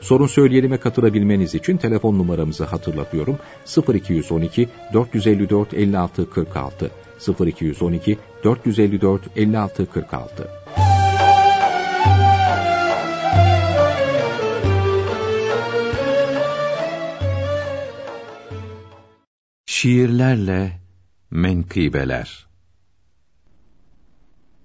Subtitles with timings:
[0.00, 3.38] Sorun söyleyelime katılabilmeniz için telefon numaramızı hatırlatıyorum.
[3.94, 6.90] 0212 454 56 46
[7.40, 10.48] 0212 454 56 46
[19.66, 20.80] Şiirlerle
[21.30, 22.46] menkıbeler.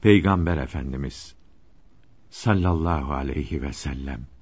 [0.02, 1.36] Peygamber Efendimiz
[2.30, 4.33] sallallahu aleyhi ve sellem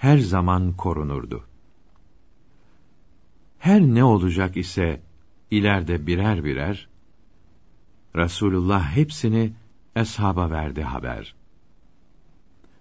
[0.00, 1.44] her zaman korunurdu.
[3.58, 5.00] Her ne olacak ise
[5.50, 6.88] ileride birer birer
[8.16, 9.52] Resulullah hepsini
[9.96, 11.34] eshaba verdi haber.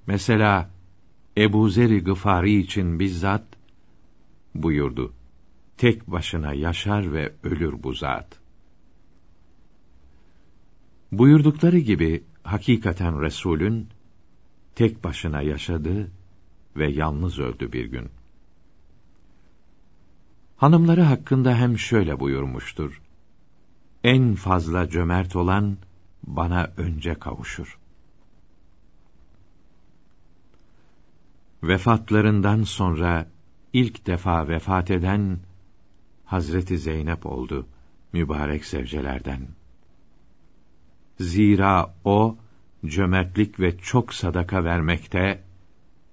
[0.07, 0.69] Mesela
[1.37, 3.45] Ebu Zer-i Gıfari için bizzat
[4.55, 5.13] buyurdu.
[5.77, 8.39] Tek başına yaşar ve ölür bu zat.
[11.11, 13.89] Buyurdukları gibi hakikaten Resulün
[14.75, 16.11] tek başına yaşadı
[16.79, 18.09] ve yalnız öldü bir gün.
[20.57, 23.01] Hanımları hakkında hem şöyle buyurmuştur.
[24.03, 25.77] En fazla cömert olan
[26.23, 27.79] bana önce kavuşur.
[31.63, 33.27] Vefatlarından sonra
[33.73, 35.39] ilk defa vefat eden
[36.25, 37.67] Hazreti Zeynep oldu
[38.13, 39.47] mübarek zevcelerden.
[41.19, 42.37] Zira o
[42.85, 45.43] cömertlik ve çok sadaka vermekte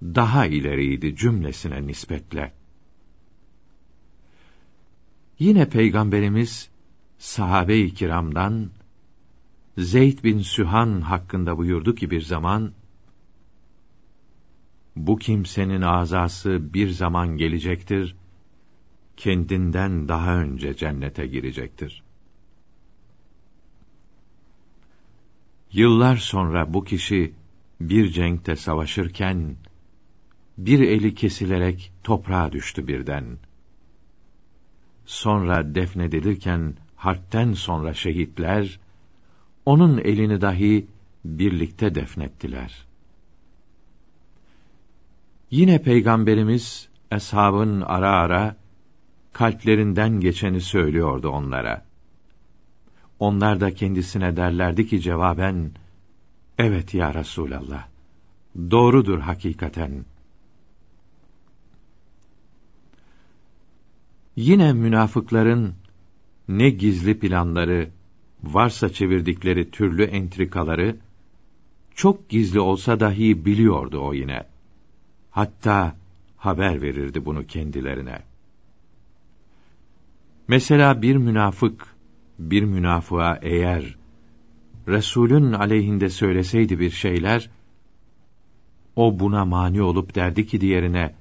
[0.02, 2.52] daha ileriydi cümlesine nispetle.
[5.38, 6.70] Yine Peygamberimiz
[7.18, 8.70] sahabe-i kiramdan
[9.78, 12.72] Zeyd bin Sühan hakkında buyurdu ki bir zaman
[14.96, 18.16] bu kimsenin azası bir zaman gelecektir
[19.16, 22.02] kendinden daha önce cennete girecektir.
[25.72, 27.34] Yıllar sonra bu kişi
[27.80, 29.56] bir cenkte savaşırken
[30.58, 33.38] bir eli kesilerek toprağa düştü birden.
[35.06, 38.78] Sonra defnedilirken harpten sonra şehitler
[39.66, 40.86] onun elini dahi
[41.24, 42.86] birlikte defnettiler.
[45.50, 48.56] Yine peygamberimiz eshabın ara ara
[49.32, 51.84] kalplerinden geçeni söylüyordu onlara.
[53.18, 55.70] Onlar da kendisine derlerdi ki cevaben,
[56.58, 57.84] Evet ya Resûlallah,
[58.70, 60.04] doğrudur hakikaten.
[64.36, 65.74] Yine münafıkların
[66.48, 67.90] ne gizli planları,
[68.42, 70.96] varsa çevirdikleri türlü entrikaları,
[71.94, 74.46] çok gizli olsa dahi biliyordu o yine.
[75.30, 75.96] Hatta
[76.36, 78.36] haber verirdi bunu kendilerine.''
[80.48, 81.86] Mesela bir münafık
[82.38, 83.96] bir münafığa eğer
[84.88, 87.50] Resulün aleyhinde söyleseydi bir şeyler
[88.96, 91.14] o buna mani olup derdi ki diğerine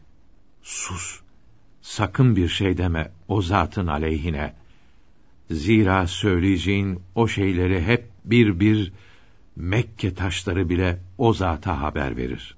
[0.62, 1.25] sus
[1.86, 4.54] sakın bir şey deme o zatın aleyhine
[5.52, 8.92] zira söyleyeceğin o şeyleri hep bir bir
[9.56, 12.56] Mekke taşları bile o zata haber verir.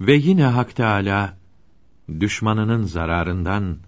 [0.00, 1.36] Ve yine Hak Teâlâ,
[2.20, 3.78] düşmanının zararından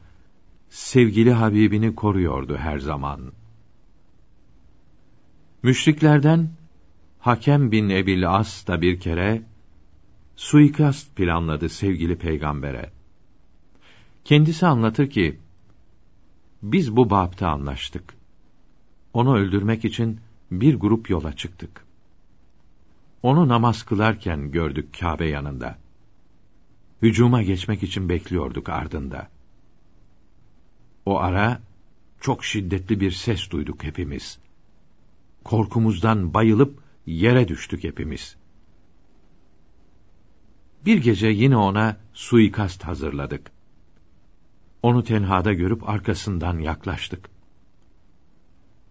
[0.70, 3.32] sevgili Habibini koruyordu her zaman.
[5.62, 6.48] Müşriklerden
[7.20, 9.42] Hakem bin Ebil As da bir kere
[10.36, 12.92] suikast planladı sevgili peygambere.
[14.24, 15.38] Kendisi anlatır ki
[16.62, 18.14] biz bu bapta anlaştık.
[19.12, 20.20] Onu öldürmek için
[20.50, 21.84] bir grup yola çıktık.
[23.22, 25.78] Onu namaz kılarken gördük Kâbe yanında
[27.02, 29.28] hücuma geçmek için bekliyorduk ardında.
[31.06, 31.60] O ara
[32.20, 34.38] çok şiddetli bir ses duyduk hepimiz.
[35.44, 38.36] Korkumuzdan bayılıp yere düştük hepimiz.
[40.86, 43.50] Bir gece yine ona suikast hazırladık.
[44.82, 47.30] Onu tenhada görüp arkasından yaklaştık.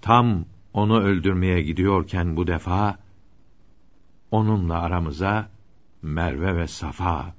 [0.01, 2.97] Tam onu öldürmeye gidiyorken bu defa
[4.31, 5.49] onunla aramıza
[6.01, 7.35] Merve ve Safa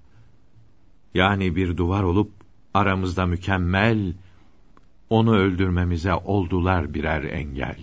[1.14, 2.32] yani bir duvar olup
[2.74, 4.14] aramızda mükemmel
[5.10, 7.76] onu öldürmemize oldular birer engel.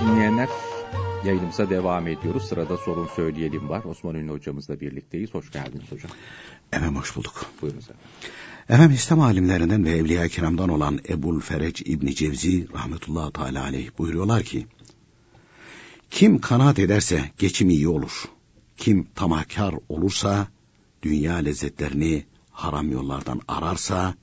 [0.00, 0.48] Dinleyenler
[1.24, 2.48] yayınımıza devam ediyoruz.
[2.48, 3.84] Sırada sorun söyleyelim var.
[3.84, 5.34] Osman Ünlü hocamızla birlikteyiz.
[5.34, 6.10] Hoş geldiniz hocam.
[6.72, 7.46] Efendim hoş bulduk.
[7.62, 8.02] Buyurun efendim.
[8.68, 14.42] Efendim İslam alimlerinden ve Evliya Kiram'dan olan Ebul Fereç İbni Cevzi rahmetullahi teala aleyh buyuruyorlar
[14.42, 14.66] ki
[16.10, 18.24] kim kanaat ederse geçim iyi olur.
[18.76, 20.48] Kim tamahkar olursa
[21.02, 24.14] dünya lezzetlerini haram yollardan ararsa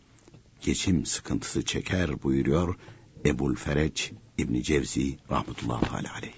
[0.61, 2.75] geçim sıkıntısı çeker buyuruyor
[3.25, 6.33] Ebul Fereç İbni Cevzi rahmetullahi teala aleyh.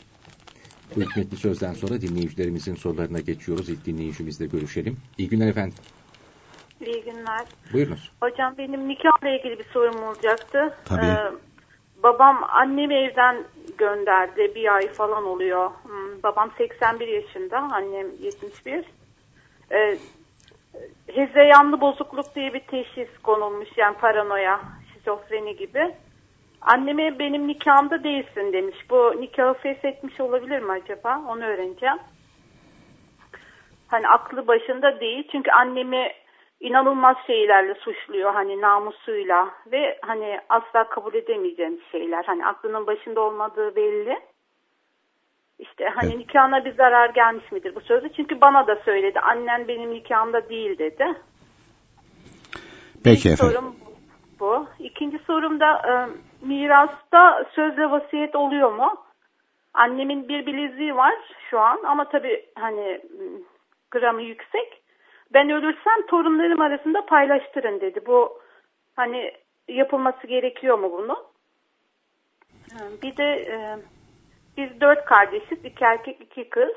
[0.95, 3.69] Bu hikmetli sözden sonra dinleyicilerimizin sorularına geçiyoruz.
[3.69, 4.97] İlk dinleyicimizle görüşelim.
[5.17, 5.77] İyi günler efendim.
[6.81, 7.45] İyi günler.
[7.73, 8.11] Buyurunuz.
[8.21, 10.77] Hocam benim nikahla ilgili bir sorum olacaktı.
[10.85, 11.05] Tabii.
[11.05, 11.31] Ee,
[12.03, 13.43] babam annemi evden
[13.77, 14.51] gönderdi.
[14.55, 15.71] Bir ay falan oluyor.
[15.83, 18.85] Hmm, babam 81 yaşında, annem 71.
[19.71, 19.97] Ee,
[21.07, 23.69] hezeyanlı bozukluk diye bir teşhis konulmuş.
[23.77, 24.61] Yani paranoya,
[24.93, 25.95] şizofreni gibi.
[26.61, 28.77] Anneme benim nikahımda değilsin demiş.
[28.89, 31.21] Bu nikahı feshetmiş olabilir mi acaba?
[31.27, 31.97] Onu öğreneceğim.
[33.87, 35.27] Hani aklı başında değil.
[35.31, 36.11] Çünkü annemi
[36.59, 38.33] inanılmaz şeylerle suçluyor.
[38.33, 42.23] Hani namusuyla ve hani asla kabul edemeyeceğim şeyler.
[42.23, 44.19] Hani aklının başında olmadığı belli.
[45.59, 46.17] İşte hani Evet.
[46.17, 48.13] nikahına bir zarar gelmiş midir bu sözü?
[48.13, 49.19] Çünkü bana da söyledi.
[49.19, 51.05] Annen benim nikahımda değil dedi.
[53.03, 53.55] Peki İlk efendim.
[53.55, 53.75] sorum
[54.39, 54.67] bu.
[54.79, 55.93] İkinci sorum da e,
[56.41, 58.95] mirasta sözle vasiyet oluyor mu?
[59.73, 61.13] Annemin bir bileziği var
[61.49, 62.81] şu an ama tabii hani
[63.19, 63.39] m,
[63.91, 64.81] gramı yüksek.
[65.33, 67.99] Ben ölürsem torunlarım arasında paylaştırın dedi.
[68.07, 68.39] Bu
[68.95, 69.31] hani
[69.67, 71.17] yapılması gerekiyor mu bunu?
[73.03, 73.77] Bir de e,
[74.57, 75.65] biz dört kardeşiz.
[75.65, 76.69] iki erkek iki kız.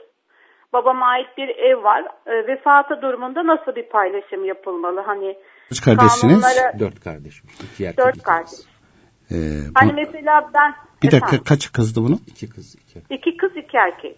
[0.73, 2.05] Babama ait bir ev var.
[2.27, 5.01] E, vefatı durumunda nasıl bir paylaşım yapılmalı?
[5.01, 6.43] Hani Kaç kardeşsiniz?
[6.45, 7.43] kanunlara- Dört kardeş.
[7.73, 7.99] İki erkek.
[8.07, 8.51] Dört iki kardeş.
[9.31, 12.21] Ee, bu- Hani mesela ben bir dakika efendim, kaç kızdı bunun?
[12.27, 12.75] İki kız.
[12.75, 13.15] iki.
[13.15, 14.17] iki kız iki erkek.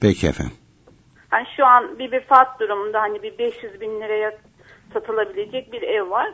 [0.00, 0.54] Peki efendim.
[1.30, 4.32] Hani şu an bir vefat durumunda hani bir 500 bin liraya
[4.92, 6.28] satılabilecek bir ev var.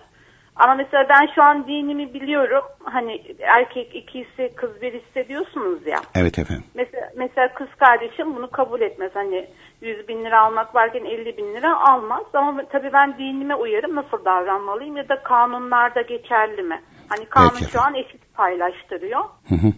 [0.57, 2.63] Ama mesela ben şu an dinimi biliyorum.
[2.85, 6.01] Hani erkek iki ise kız bir hissediyorsunuz ya.
[6.15, 6.65] Evet efendim.
[6.75, 9.11] Mesela, mesela kız kardeşim bunu kabul etmez.
[9.15, 9.49] Hani
[9.81, 12.23] 100 bin lira almak varken 50 bin lira almaz.
[12.35, 16.81] Ama tabii ben dinime uyarım nasıl davranmalıyım ya da kanunlarda geçerli mi?
[17.11, 17.71] Hani kanun Peki.
[17.73, 19.21] şu an eşit paylaştırıyor.
[19.49, 19.73] Hı hı.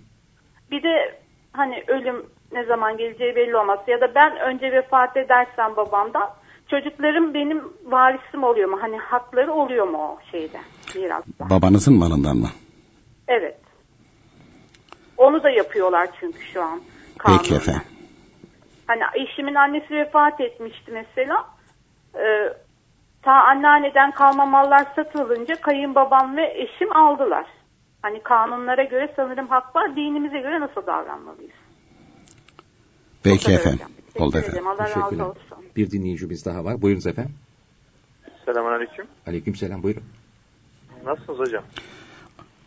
[0.70, 1.19] Bir de
[1.52, 3.79] hani ölüm ne zaman geleceği belli olmaz.
[3.87, 6.31] Ya da ben önce vefat edersem babamdan
[6.70, 8.79] çocuklarım benim varisim oluyor mu?
[8.81, 10.61] Hani hakları oluyor mu o şeyde
[10.96, 11.50] mirasta?
[11.50, 12.49] Babanızın malından mı?
[13.29, 13.61] Evet.
[15.17, 16.81] Onu da yapıyorlar çünkü şu an.
[17.26, 17.56] Peki kanunen.
[17.56, 17.82] efendim.
[18.87, 21.46] Hani eşimin annesi vefat etmişti mesela.
[22.14, 22.52] Ee,
[23.22, 27.46] ta anneanneden kalma mallar satılınca kayınbabam ve eşim aldılar.
[28.02, 29.96] Hani kanunlara göre sanırım hak var.
[29.96, 31.52] Dinimize göre nasıl davranmalıyız?
[33.22, 33.86] Peki efendim.
[34.19, 34.66] Oldu efendim.
[34.66, 35.36] Allah razı olsun.
[35.76, 36.82] Bir dinleyicimiz daha var.
[36.82, 37.34] Buyurunuz efendim.
[38.44, 39.06] Selamünaleyküm.
[39.26, 39.82] Aleyküm selam.
[39.82, 40.02] Buyurun.
[41.04, 41.64] Nasılsınız hocam?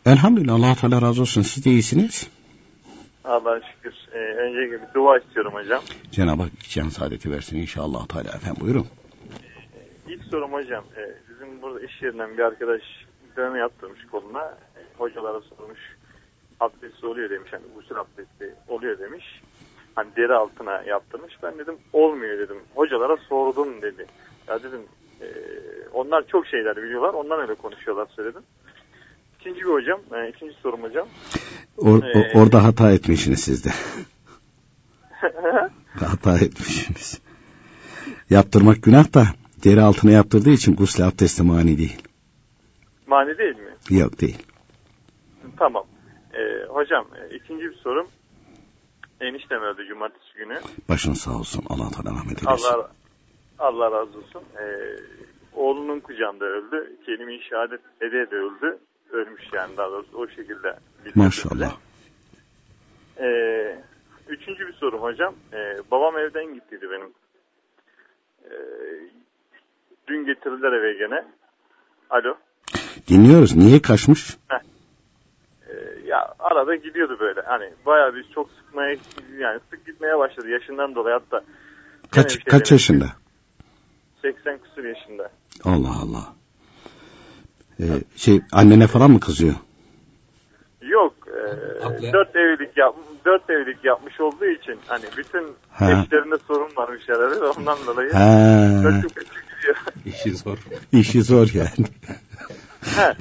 [0.06, 1.42] Elhamdülillah Allah Teala razı olsun.
[1.42, 2.30] Siz de iyisiniz.
[3.24, 3.94] Allah'a şükür.
[4.14, 5.82] Ee, öncelikle bir dua istiyorum hocam.
[6.12, 8.62] Cenab-ı Hak can saadeti versin inşallah Teala efendim.
[8.62, 8.88] Buyurun.
[10.08, 10.84] İlk sorum hocam.
[10.98, 12.82] e, bizim burada iş yerinden bir arkadaş
[13.38, 14.44] dövme yaptırmış koluna.
[14.78, 15.80] E, hocalara sormuş.
[16.60, 17.52] Abdest oluyor demiş.
[17.54, 19.42] Hani usul abdesti oluyor demiş.
[19.96, 21.34] Hani deri altına yaptırmış.
[21.44, 22.58] Ben dedim olmuyor dedim.
[22.76, 24.06] Hocalara sordum dedi.
[24.48, 24.82] Ya dedim
[25.22, 25.26] e,
[25.94, 27.14] onlar çok şeyler biliyorlar.
[27.14, 28.42] Ondan öyle konuşuyorlar söyledim.
[29.40, 30.00] İkinci bir hocam.
[30.16, 31.08] e, ikinci sorum hocam.
[31.78, 33.70] Or- Ee, orada hata etmişsiniz siz de.
[36.06, 37.22] hata etmişsiniz.
[38.30, 39.26] Yaptırmak günah da
[39.66, 42.02] deri altına yaptırdığı için gusül abdesti mani değil.
[43.08, 44.00] Mani değil mi?
[44.00, 44.38] Yok değil.
[45.58, 45.84] Tamam.
[46.34, 48.08] Ee, hocam e, ikinci bir sorum.
[49.22, 50.60] Eniştem öldü cumartesi günü.
[50.90, 51.64] Başın sağ olsun.
[51.70, 52.68] Allah Teala rahmet eylesin.
[52.68, 52.92] Allah
[53.60, 54.44] Allah razı olsun.
[54.62, 54.96] Ee,
[55.54, 56.98] oğlunun kucağında öldü.
[57.06, 58.80] Kelime-i şehadet ede de öldü.
[59.12, 60.80] Ölmüş yani daha doğrusu o şekilde.
[61.16, 61.78] Maşallah.
[63.20, 63.84] Ee,
[64.28, 65.36] üçüncü bir sorum hocam.
[65.54, 67.14] Ee, babam evden gittiydi benim.
[68.44, 68.56] Ee,
[70.08, 71.26] dün getirdiler eve gene.
[72.10, 72.36] Alo.
[73.10, 73.56] Dinliyoruz.
[73.56, 74.38] Niye kaçmış?
[74.52, 75.74] Ee,
[76.08, 77.42] ya arada gidiyordu böyle.
[77.42, 78.98] Hani bayağı bir çok sıkmaya
[79.40, 81.46] yani sık gitmeye başladı yaşından dolayı hatta.
[82.12, 83.06] Kaç şey kaç yaşında?
[84.22, 85.30] 80 küsur yaşında.
[85.64, 86.34] Allah Allah.
[87.80, 87.84] Ee,
[88.16, 89.56] şey annene falan mı kızıyor?
[90.82, 91.14] Yok.
[91.28, 92.96] E, dört evlilik yap
[93.26, 95.86] dört evlilik yapmış olduğu için hani bütün Ha.
[95.92, 99.18] eşlerinde sorun varmış herhalde de ondan dolayı Ha, kaçıp
[99.66, 99.76] gidiyor.
[100.06, 100.58] İşi zor.
[100.92, 101.88] işi zor yani.
[102.96, 103.14] He.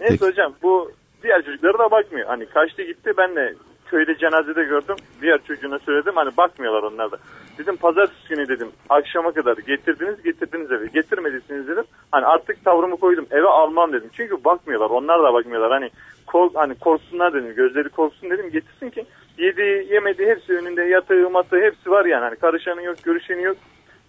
[0.00, 0.24] Neyse Peki.
[0.24, 2.26] hocam bu diğer çocuklara da bakmıyor.
[2.26, 3.54] Hani kaçtı gitti ben de
[3.86, 4.96] köyde cenazede gördüm.
[5.22, 7.16] Diğer çocuğuna söyledim hani bakmıyorlar onlar da.
[7.58, 11.84] Dedim pazartesi günü dedim akşama kadar getirdiniz getirdiniz eve getirmediyseniz dedim.
[12.10, 14.10] Hani artık tavrımı koydum eve almam dedim.
[14.12, 15.70] Çünkü bakmıyorlar onlar da bakmıyorlar.
[15.70, 15.90] Hani
[16.26, 19.04] kork, hani korksunlar dedim gözleri korksun dedim getirsin ki
[19.38, 22.24] yedi yemedi hepsi önünde yatağı matığı hepsi var yani.
[22.24, 23.56] Hani karışanı yok görüşeni yok.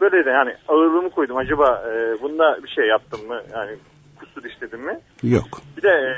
[0.01, 3.75] Böyle de yani ağırlığımı koydum acaba e, bunda bir şey yaptım mı yani
[4.19, 4.99] kusur işledim mi?
[5.23, 5.61] Yok.
[5.77, 6.11] Bir de e,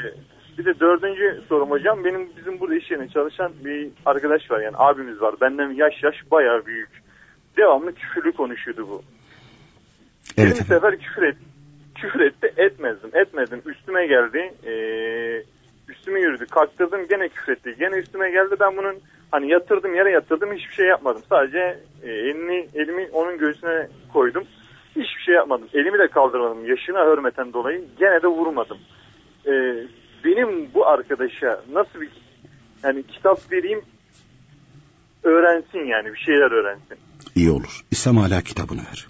[0.58, 2.04] bir de dördüncü sorum hocam.
[2.04, 5.36] Benim bizim burada iş yerine çalışan bir arkadaş var yani abimiz var.
[5.42, 6.90] Benden yaş yaş bayağı büyük.
[7.58, 9.02] Devamlı küfürlü konuşuyordu bu.
[10.38, 11.36] Evet bir sefer küfür, et,
[11.96, 13.62] küfür etti etmezdim etmedim.
[13.66, 14.54] Üstüme geldi.
[14.66, 14.74] E,
[15.92, 16.46] üstüme yürüdü.
[16.46, 17.76] Kalktırdım gene küfür etti.
[17.80, 18.56] Gene üstüme geldi.
[18.60, 18.96] Ben bunun
[19.34, 21.22] hani yatırdım yere yatırdım hiçbir şey yapmadım.
[21.30, 24.44] Sadece e, elini elimi onun göğsüne koydum.
[24.90, 25.68] Hiçbir şey yapmadım.
[25.74, 26.66] Elimi de kaldırmadım.
[26.66, 28.78] Yaşına hürmeten dolayı gene de vurmadım.
[29.46, 29.52] E,
[30.26, 32.10] benim bu arkadaşa nasıl bir
[32.84, 33.82] yani kitap vereyim
[35.24, 36.98] öğrensin yani bir şeyler öğrensin.
[37.36, 37.82] İyi olur.
[37.92, 39.08] İslam hala kitabını ver.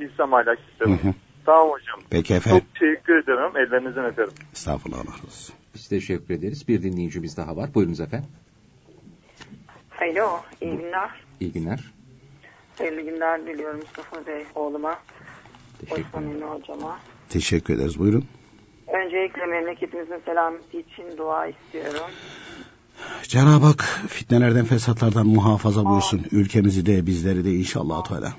[0.00, 0.90] İslam ahlak kitabı.
[0.90, 1.14] Hı hı.
[1.46, 2.00] Tamam hocam.
[2.10, 2.60] Peki efendim.
[2.60, 3.56] Çok teşekkür ederim.
[3.56, 4.32] Ellerinizden öperim.
[4.52, 5.54] Estağfurullah Allah razı olsun.
[5.74, 6.68] Biz teşekkür ederiz.
[6.68, 7.74] Bir dinleyicimiz daha var.
[7.74, 8.28] Buyurunuz efendim.
[10.00, 11.10] Alo, iyi günler.
[11.40, 11.80] İyi günler.
[12.78, 14.98] Hayırlı günler diliyorum Mustafa Bey oğluma,
[15.80, 16.42] Teşekkür ederim.
[16.42, 16.98] Hocama.
[17.28, 17.98] Teşekkür ederiz.
[17.98, 18.24] Buyurun.
[18.86, 22.10] Öncelikle memleketimizin selameti için dua istiyorum.
[23.22, 26.26] Cenab-ı Hak fitnelerden, fesatlardan muhafaza buyursun.
[26.32, 28.32] Ülkemizi de bizleri de inşallah Teala.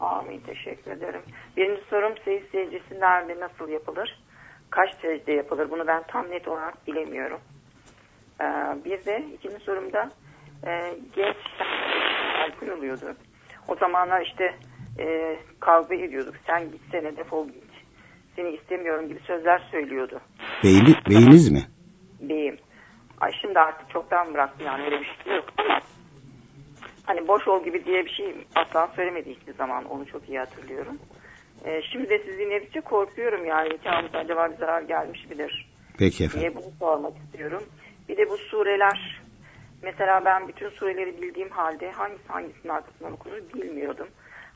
[0.00, 1.20] Amin, teşekkür ederim.
[1.56, 4.22] Birinci sorum seyir secdesi nerede, nasıl yapılır?
[4.70, 5.70] Kaç secde yapılır?
[5.70, 7.38] Bunu ben tam net olarak bilemiyorum.
[8.40, 8.44] Ee,
[8.84, 10.10] bir de ikinci sorumda
[10.66, 11.36] e, genç
[12.44, 13.14] alkol oluyordu.
[13.68, 14.54] O zamanlar işte
[14.98, 16.34] e, kavga ediyorduk.
[16.46, 17.64] Sen gitsene defol git.
[18.36, 20.20] Seni istemiyorum gibi sözler söylüyordu.
[20.64, 21.62] Beyni, beyiniz mi?
[22.20, 22.56] beyim.
[23.20, 25.80] Ay şimdi artık çoktan bıraktı yani öyle bir şey yok ama
[27.06, 30.98] hani boş ol gibi diye bir şey asla söylemedi hiçbir zaman onu çok iyi hatırlıyorum.
[31.64, 36.40] Ee, şimdi de sizi dinledikçe korkuyorum yani nikahımıza acaba bir zarar gelmiş midir Peki efendim.
[36.40, 37.62] diye bunu sormak istiyorum.
[38.08, 39.21] Bir de bu sureler
[39.82, 44.08] mesela ben bütün sureleri bildiğim halde hangisi hangisinin arkasından okunur bilmiyordum.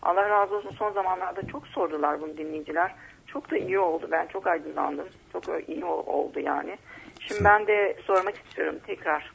[0.02, 2.94] Allah razı olsun son zamanlarda çok sordular bunu dinleyiciler.
[3.26, 4.08] Çok da iyi oldu.
[4.10, 5.08] Ben çok aydınlandım.
[5.32, 6.78] Çok iyi oldu yani.
[7.20, 9.32] Şimdi ben de sormak istiyorum tekrar.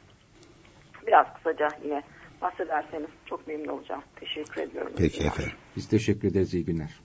[1.06, 2.02] Biraz kısaca yine
[2.42, 4.02] bahsederseniz çok memnun olacağım.
[4.16, 4.92] Teşekkür ediyorum.
[4.98, 5.52] Peki efendim.
[5.76, 6.54] Biz teşekkür ederiz.
[6.54, 7.00] İyi günler.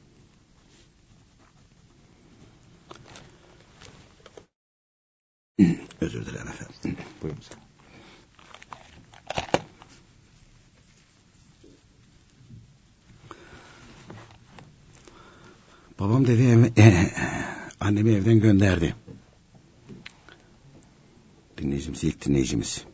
[6.01, 6.97] Özür dilerim efendim.
[7.21, 7.66] Buyurunuz.
[15.99, 17.11] Babam dedi e,
[17.79, 18.95] annemi evden gönderdi.
[21.57, 22.85] Dinleyicimiz ilk dinleyicimiz.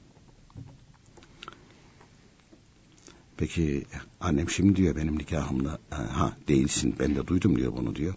[3.38, 3.86] Peki
[4.20, 8.14] annem şimdi diyor benim nikahımda ha değilsin ben de duydum diyor bunu diyor.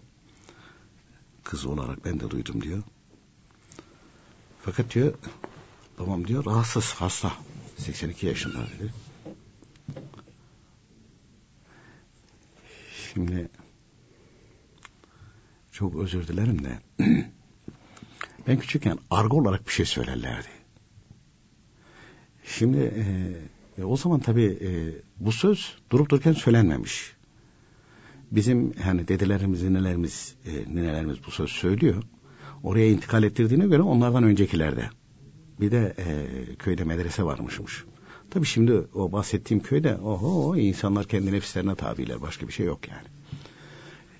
[1.43, 2.83] Kız olarak ben de duydum diyor.
[4.61, 5.13] Fakat diyor
[5.99, 7.33] babam diyor rahatsız hasta
[7.77, 8.93] 82 yaşında dedi.
[13.13, 13.49] Şimdi
[15.77, 16.79] çok özür dilerim de
[18.47, 20.47] ben küçükken argo olarak bir şey söylerlerdi.
[22.45, 24.69] Şimdi e, e, o zaman tabii e,
[25.19, 27.15] bu söz durup dururken söylenmemiş.
[28.31, 32.03] Bizim hani dedelerimiz, ninelerimiz, e, ninelerimiz bu söz söylüyor.
[32.63, 34.89] Oraya intikal ettirdiğine göre onlardan öncekilerde.
[35.59, 37.83] Bir de e, köyde medrese varmışmış.
[38.29, 42.21] Tabii şimdi o bahsettiğim köyde oho insanlar kendi nefislerine tabiler.
[42.21, 43.16] Başka bir şey yok yani.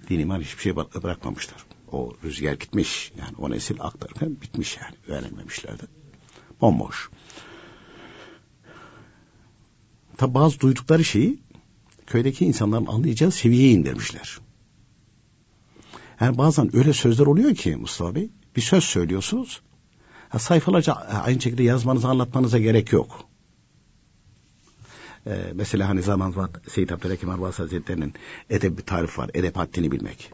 [0.09, 1.65] Din iman hiçbir şey bıra- bırakmamışlar.
[1.91, 3.11] O rüzgar gitmiş.
[3.19, 4.95] Yani o nesil aktarırken bitmiş yani.
[5.07, 5.83] Öğrenmemişlerdi.
[6.61, 7.09] Bomboş.
[10.17, 11.39] Tabi bazı duydukları şeyi
[12.07, 14.39] köydeki insanların anlayacağı seviyeye indirmişler.
[16.19, 19.61] Yani bazen öyle sözler oluyor ki Mustafa Bey, bir söz söylüyorsunuz,
[20.29, 23.26] ha, sayfalarca aynı şekilde yazmanıza, anlatmanıza gerek yok.
[25.29, 28.13] Ee, mesela hani zaman var Seyyid Abdülhakim Arbaz Hazretleri'nin
[28.49, 30.31] edeb bir tarif var, edep haddini bilmek.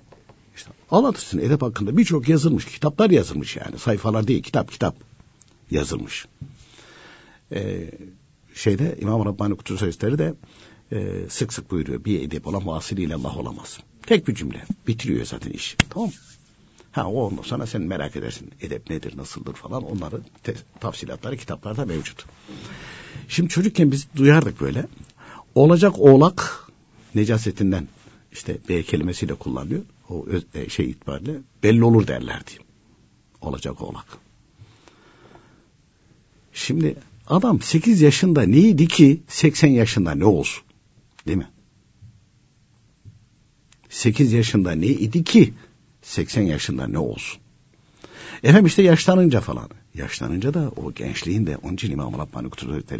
[0.55, 4.95] İşte anlatırsın edep hakkında birçok yazılmış, kitaplar yazılmış yani, sayfalar değil, kitap kitap
[5.71, 6.25] yazılmış.
[7.51, 7.91] Ee,
[8.55, 10.33] şeyde İmam Rabbani Kutusu Sözleri de
[10.91, 12.05] e, sık sık buyuruyor.
[12.05, 13.79] Bir edep olan vasiliyle Allah olamaz.
[14.07, 14.63] Tek bir cümle.
[14.87, 15.75] Bitiriyor zaten iş.
[15.89, 16.11] Tamam
[16.93, 18.51] Ha o ondan sonra sen merak edersin.
[18.61, 19.83] Edep nedir, nasıldır falan.
[19.83, 22.25] Onları te- tafsilatları kitaplarda mevcut.
[23.27, 24.85] Şimdi çocukken biz duyardık böyle.
[25.55, 26.67] Olacak oğlak
[27.15, 27.87] necasetinden
[28.31, 29.81] işte B kelimesiyle kullanılıyor.
[30.09, 32.51] O öz, e, şey itibariyle belli olur derlerdi.
[33.41, 34.17] Olacak oğlak.
[36.53, 36.95] Şimdi
[37.27, 40.63] adam 8 yaşında neydi ki 80 yaşında ne olsun?
[41.27, 41.49] Değil mi?
[43.89, 45.53] 8 yaşında neydi ki
[46.03, 47.41] 80 yaşında ne olsun?
[48.43, 49.69] Efendim işte yaşlanınca falan.
[49.93, 52.49] Yaşlanınca da o gençliğinde onun için İmam Rabbani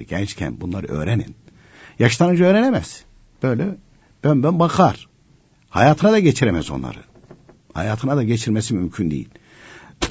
[0.07, 1.35] gençken bunları öğrenin.
[1.99, 3.03] Yaşlanınca öğrenemez.
[3.43, 3.75] Böyle
[4.23, 5.07] ben ben bakar.
[5.69, 6.99] Hayatına da geçiremez onları.
[7.73, 9.29] Hayatına da geçirmesi mümkün değil.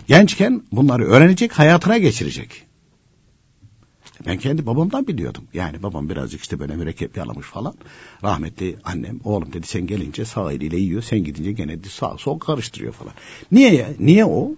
[0.06, 2.66] Gençken bunları öğrenecek, hayatına geçirecek.
[4.26, 5.44] Ben kendi babamdan biliyordum.
[5.54, 7.74] Yani babam birazcık işte böyle mürekkep yalamış falan.
[8.24, 11.02] Rahmetli annem oğlum dedi sen gelince sağ eliyle yiyor.
[11.02, 13.12] Sen gidince gene sağ sol karıştırıyor falan.
[13.52, 13.88] Niye ya?
[13.98, 14.50] Niye o?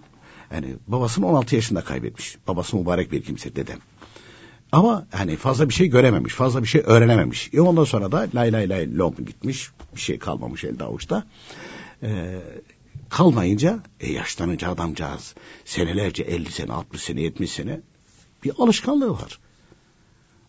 [0.52, 2.36] Yani babasını 16 yaşında kaybetmiş.
[2.48, 3.78] Babası mübarek bir kimse dedem.
[4.72, 7.50] Ama hani fazla bir şey görememiş, fazla bir şey öğrenememiş.
[7.52, 11.24] E ondan sonra da lay lay lay long gitmiş, bir şey kalmamış elde avuçta.
[12.02, 12.40] Ee,
[13.08, 17.80] kalmayınca, e yaşlanınca adamcağız senelerce 50 sene, 60 sene, 70 sene
[18.44, 19.38] bir alışkanlığı var.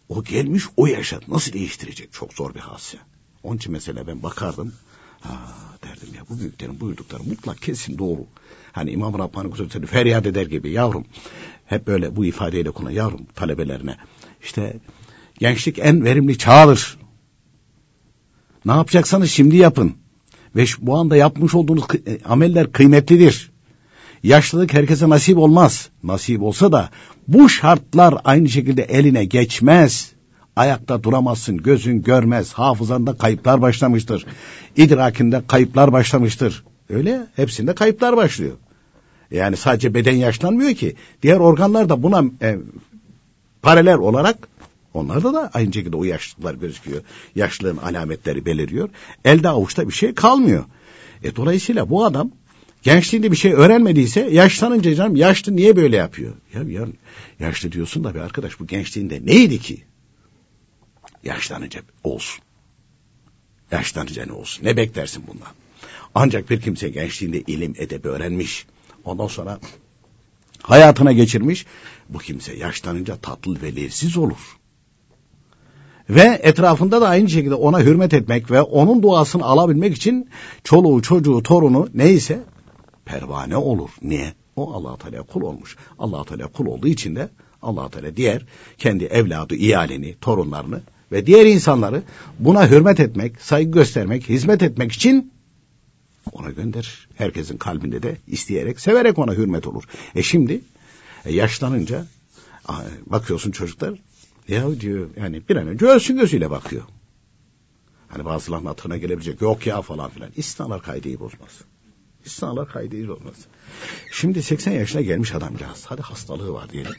[0.10, 2.14] O gelmiş o yaşa nasıl değiştirecek?
[2.14, 2.98] Çok zor bir hadise.
[3.44, 4.74] Onun için mesela ben bakardım.
[5.22, 8.26] Ha, derdim ya bu büyüklerin buyurdukları mutlak kesin doğru.
[8.72, 11.06] Hani İmam Rabbani Kudretleri feryat eder gibi yavrum.
[11.66, 13.98] Hep böyle bu ifadeyle kullan yavrum talebelerine.
[14.44, 14.80] İşte
[15.40, 16.98] gençlik en verimli çağdır.
[18.66, 19.96] Ne yapacaksanız şimdi yapın.
[20.56, 23.52] Ve bu anda yapmış olduğunuz e, ameller kıymetlidir.
[24.26, 25.90] Yaşlılık herkese nasip olmaz.
[26.04, 26.90] Nasip olsa da
[27.28, 30.12] bu şartlar aynı şekilde eline geçmez.
[30.56, 34.26] Ayakta duramazsın, gözün görmez, hafızanda kayıplar başlamıştır.
[34.78, 36.64] İdrakinde kayıplar başlamıştır.
[36.90, 38.58] Öyle hepsinde kayıplar başlıyor.
[39.32, 40.96] Yani sadece beden yaşlanmıyor ki.
[41.24, 42.58] Diğer organlar da buna e,
[43.62, 44.48] paralel olarak
[44.94, 47.02] onlarda da aynı şekilde o yaşlılıklar gözüküyor.
[47.36, 48.90] Yaşlılığın alametleri beliriyor.
[49.26, 50.64] Elde avuçta bir şey kalmıyor.
[51.24, 52.32] E, dolayısıyla bu adam
[52.86, 56.34] gençliğinde bir şey öğrenmediyse yaşlanınca canım yaşlı niye böyle yapıyor?
[56.54, 56.88] Ya, ya
[57.40, 59.84] yaşlı diyorsun da bir arkadaş bu gençliğinde neydi ki?
[61.24, 62.44] Yaşlanınca olsun.
[63.72, 64.66] Yaşlanınca ne olsun?
[64.66, 65.48] Ne beklersin bundan?
[66.16, 68.66] Ancak bir kimse gençliğinde ilim edep öğrenmiş.
[69.06, 69.60] Ondan sonra
[70.62, 71.66] hayatına geçirmiş.
[72.10, 74.58] Bu kimse yaşlanınca tatlı ve lezzetli olur.
[76.10, 80.30] Ve etrafında da aynı şekilde ona hürmet etmek ve onun duasını alabilmek için
[80.64, 82.44] çoluğu, çocuğu, torunu neyse
[83.06, 83.90] pervane olur.
[84.02, 84.34] Niye?
[84.56, 85.78] O allah Teala kul olmuş.
[86.00, 87.30] allah Teala kul olduğu için de
[87.62, 88.46] allah Teala diğer
[88.78, 92.04] kendi evladı, iyalini, torunlarını ve diğer insanları
[92.40, 95.32] buna hürmet etmek, saygı göstermek, hizmet etmek için
[96.32, 97.08] ona gönder.
[97.16, 99.84] Herkesin kalbinde de isteyerek, severek ona hürmet olur.
[100.16, 100.62] E şimdi
[101.26, 102.06] e, yaşlanınca
[103.06, 104.00] bakıyorsun çocuklar
[104.48, 106.84] ya diyor yani bir an önce ölsün gözüyle bakıyor.
[108.08, 110.30] Hani bazılarının hatırına gelebilecek yok ya falan filan.
[110.38, 111.62] İstinalar kaydeyi bozmaz.
[112.26, 113.36] İstinalar kaydeyi bozmaz.
[114.12, 115.86] Şimdi 80 yaşına gelmiş adamcağız.
[115.86, 116.96] Hadi hastalığı var diyelim.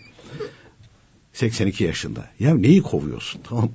[1.33, 2.31] 82 yaşında.
[2.39, 3.71] Ya neyi kovuyorsun tamam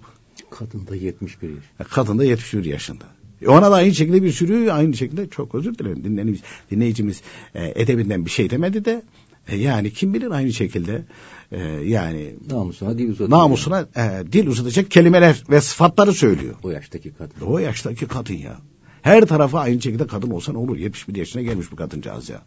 [0.49, 1.87] Kadın da 71 yaş.
[1.89, 3.05] Kadın da 71 yaşında.
[3.41, 7.21] E ona da aynı şekilde bir sürü aynı şekilde çok özür dilerim dinleyicimiz, dinleyicimiz
[7.55, 9.03] e, edebinden bir şey demedi de
[9.47, 11.05] e, yani kim bilir aynı şekilde
[11.51, 13.29] e, yani namusuna dil uzatacak.
[13.29, 16.55] Namusuna e, dil uzatacak kelimeler ve sıfatları söylüyor.
[16.63, 17.45] O yaştaki kadın.
[17.45, 18.57] O yaştaki kadın ya.
[19.01, 20.77] Her tarafa aynı şekilde kadın olsa ne olur?
[20.77, 22.41] 71 yaşına gelmiş bu kadıncağız ya.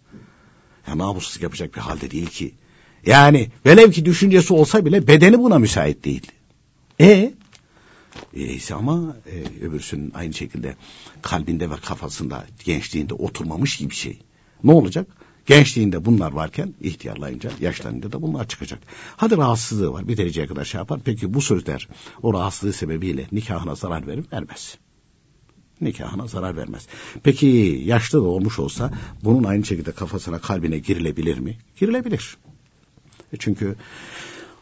[0.88, 2.55] Ya namussuz yapacak bir halde değil ki.
[3.07, 6.33] Yani velev ki düşüncesi olsa bile bedeni buna müsait değil.
[7.01, 7.35] E
[8.37, 10.77] Öyleyse ama e, öbürsünün aynı şekilde
[11.23, 14.19] kalbinde ve kafasında gençliğinde oturmamış gibi şey.
[14.64, 15.07] Ne olacak?
[15.47, 18.79] Gençliğinde bunlar varken ihtiyarlayınca yaşlanınca da bunlar çıkacak.
[19.17, 21.01] Hadi rahatsızlığı var bir dereceye kadar şey yapar.
[21.05, 21.88] Peki bu sözler
[22.23, 24.79] o rahatsızlığı sebebiyle nikahına zarar verir vermez.
[25.80, 26.87] Nikahına zarar vermez.
[27.22, 27.46] Peki
[27.84, 28.92] yaşlı da olmuş olsa
[29.24, 31.58] bunun aynı şekilde kafasına kalbine girilebilir mi?
[31.76, 32.37] Girilebilir.
[33.32, 33.76] E çünkü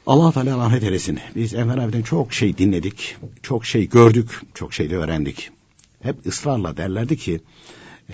[0.07, 1.19] Allah Teala rahmet eylesin.
[1.37, 5.51] Biz Enver abiden çok şey dinledik, çok şey gördük, çok şey de öğrendik.
[6.03, 7.41] Hep ısrarla derlerdi ki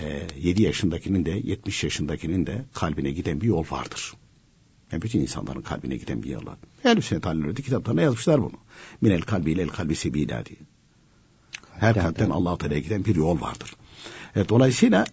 [0.01, 4.13] e, 7 yaşındakinin de 70 yaşındakinin de kalbine giden bir yol vardır.
[4.91, 6.57] Yani bütün insanların kalbine giden bir yol var.
[6.83, 8.57] Her sene talihleri kitaplarına yazmışlar bunu.
[9.01, 10.59] Minel kalbiyle el kalbi sebila diye.
[11.79, 13.73] Her kalpten Allah Teala'ya giden bir yol vardır.
[14.35, 15.05] Evet, dolayısıyla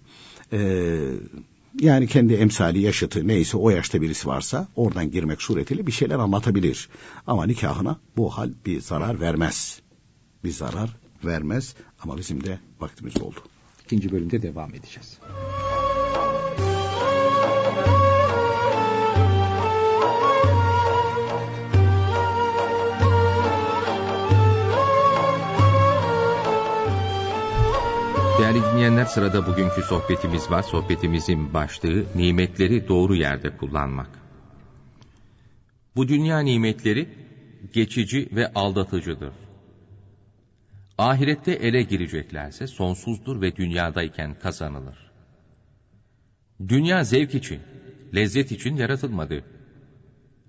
[0.52, 0.58] e,
[1.80, 6.88] yani kendi emsali yaşıtı neyse o yaşta birisi varsa oradan girmek suretiyle bir şeyler anlatabilir.
[7.26, 9.80] Ama nikahına bu hal bir zarar vermez.
[10.44, 13.40] Bir zarar vermez ama bizim de vaktimiz oldu.
[13.84, 15.18] İkinci bölümde devam edeceğiz.
[28.38, 30.62] Değerli dinleyenler sırada bugünkü sohbetimiz var.
[30.62, 34.10] Sohbetimizin başlığı nimetleri doğru yerde kullanmak.
[35.96, 37.08] Bu dünya nimetleri
[37.72, 39.32] geçici ve aldatıcıdır.
[40.98, 45.10] Ahirette ele gireceklerse sonsuzdur ve dünyadayken kazanılır.
[46.68, 47.60] Dünya zevk için,
[48.14, 49.44] lezzet için yaratılmadı.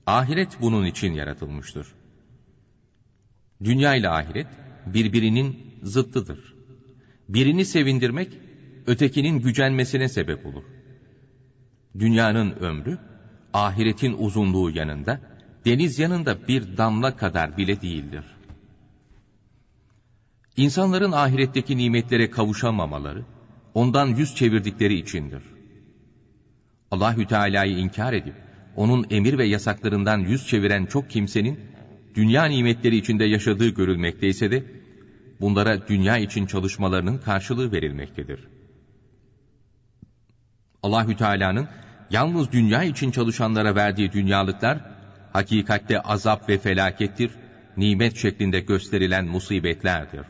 [0.06, 1.88] Ahiret bunun için yaratılmıştır.
[3.63, 4.47] Dünya ile ahiret
[4.86, 6.59] birbirinin zıttıdır.
[7.30, 8.30] Birini sevindirmek,
[8.88, 10.63] ötekinin gücenmesine sebep olur.
[12.00, 12.98] Dünyanın ömrü,
[13.54, 15.22] ahiretin uzunluğu yanında,
[15.65, 18.24] deniz yanında bir damla kadar bile değildir.
[20.58, 23.26] İnsanların ahiretteki nimetlere kavuşamamaları,
[23.74, 25.44] ondan yüz çevirdikleri içindir.
[26.92, 28.36] Allahü Teala'yı inkar edip
[28.76, 31.60] onun emir ve yasaklarından yüz çeviren çok kimsenin
[32.15, 34.79] dünya nimetleri içinde yaşadığı görülmekteyse de
[35.41, 38.47] bunlara dünya için çalışmalarının karşılığı verilmektedir.
[40.84, 41.67] Allahü Teala'nın
[42.10, 44.80] yalnız dünya için çalışanlara verdiği dünyalıklar
[45.34, 47.32] hakikatte azap ve felakettir,
[47.78, 50.25] nimet şeklinde gösterilen musibetlerdir.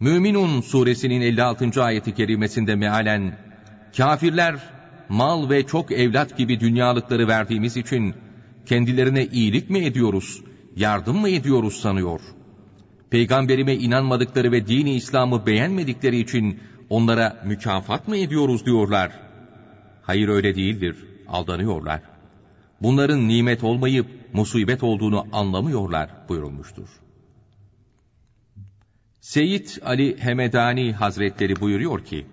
[0.00, 1.84] Müminun suresinin 56.
[1.84, 3.38] ayeti kerimesinde mealen
[3.96, 4.56] kafirler
[5.08, 8.14] mal ve çok evlat gibi dünyalıkları verdiğimiz için
[8.66, 10.42] kendilerine iyilik mi ediyoruz,
[10.76, 12.20] yardım mı ediyoruz sanıyor.
[13.10, 19.12] Peygamberime inanmadıkları ve dini İslam'ı beğenmedikleri için onlara mükafat mı ediyoruz diyorlar.
[20.02, 20.96] Hayır öyle değildir,
[21.28, 22.00] aldanıyorlar.
[22.82, 26.88] Bunların nimet olmayıp musibet olduğunu anlamıyorlar buyurulmuştur.
[29.20, 32.26] Seyyid Ali Hemedani Hazretleri buyuruyor ki,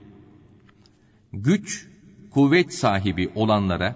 [1.34, 1.88] güç,
[2.32, 3.96] kuvvet sahibi olanlara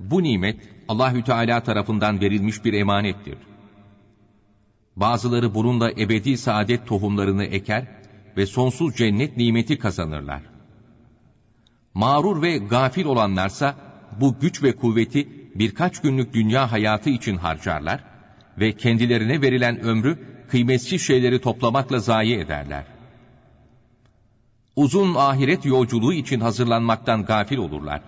[0.00, 0.56] bu nimet
[0.88, 3.38] Allahü Teala tarafından verilmiş bir emanettir.
[4.96, 7.86] Bazıları bununla ebedi saadet tohumlarını eker
[8.36, 10.42] ve sonsuz cennet nimeti kazanırlar.
[11.94, 13.76] Mağrur ve gafil olanlarsa
[14.20, 18.04] bu güç ve kuvveti birkaç günlük dünya hayatı için harcarlar
[18.58, 22.84] ve kendilerine verilen ömrü kıymetsiz şeyleri toplamakla zayi ederler.
[24.76, 28.02] Uzun ahiret yolculuğu için hazırlanmaktan gafil olurlar.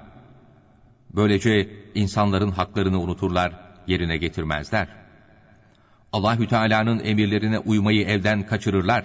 [1.14, 3.53] Böylece insanların haklarını unuturlar,
[3.87, 4.97] yerine getirmezler.
[6.12, 9.05] Allahü Teala'nın emirlerine uymayı elden kaçırırlar.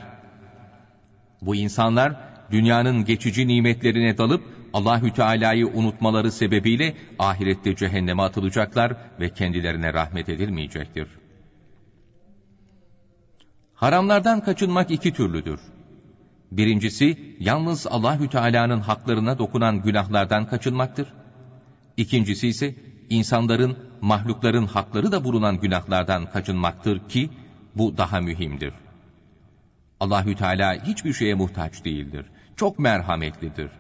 [1.42, 2.16] Bu insanlar
[2.52, 11.08] dünyanın geçici nimetlerine dalıp Allahü Teala'yı unutmaları sebebiyle ahirette cehenneme atılacaklar ve kendilerine rahmet edilmeyecektir.
[13.74, 15.60] Haramlardan kaçınmak iki türlüdür.
[16.52, 21.08] Birincisi yalnız Allahü Teala'nın haklarına dokunan günahlardan kaçınmaktır.
[21.98, 22.76] İkincisi ise
[23.14, 27.30] insanların, mahlukların hakları da bulunan günahlardan kaçınmaktır ki
[27.76, 28.74] bu daha mühimdir.
[30.00, 32.26] Allahü Teala hiçbir şeye muhtaç değildir.
[32.56, 33.72] Çok merhametlidir.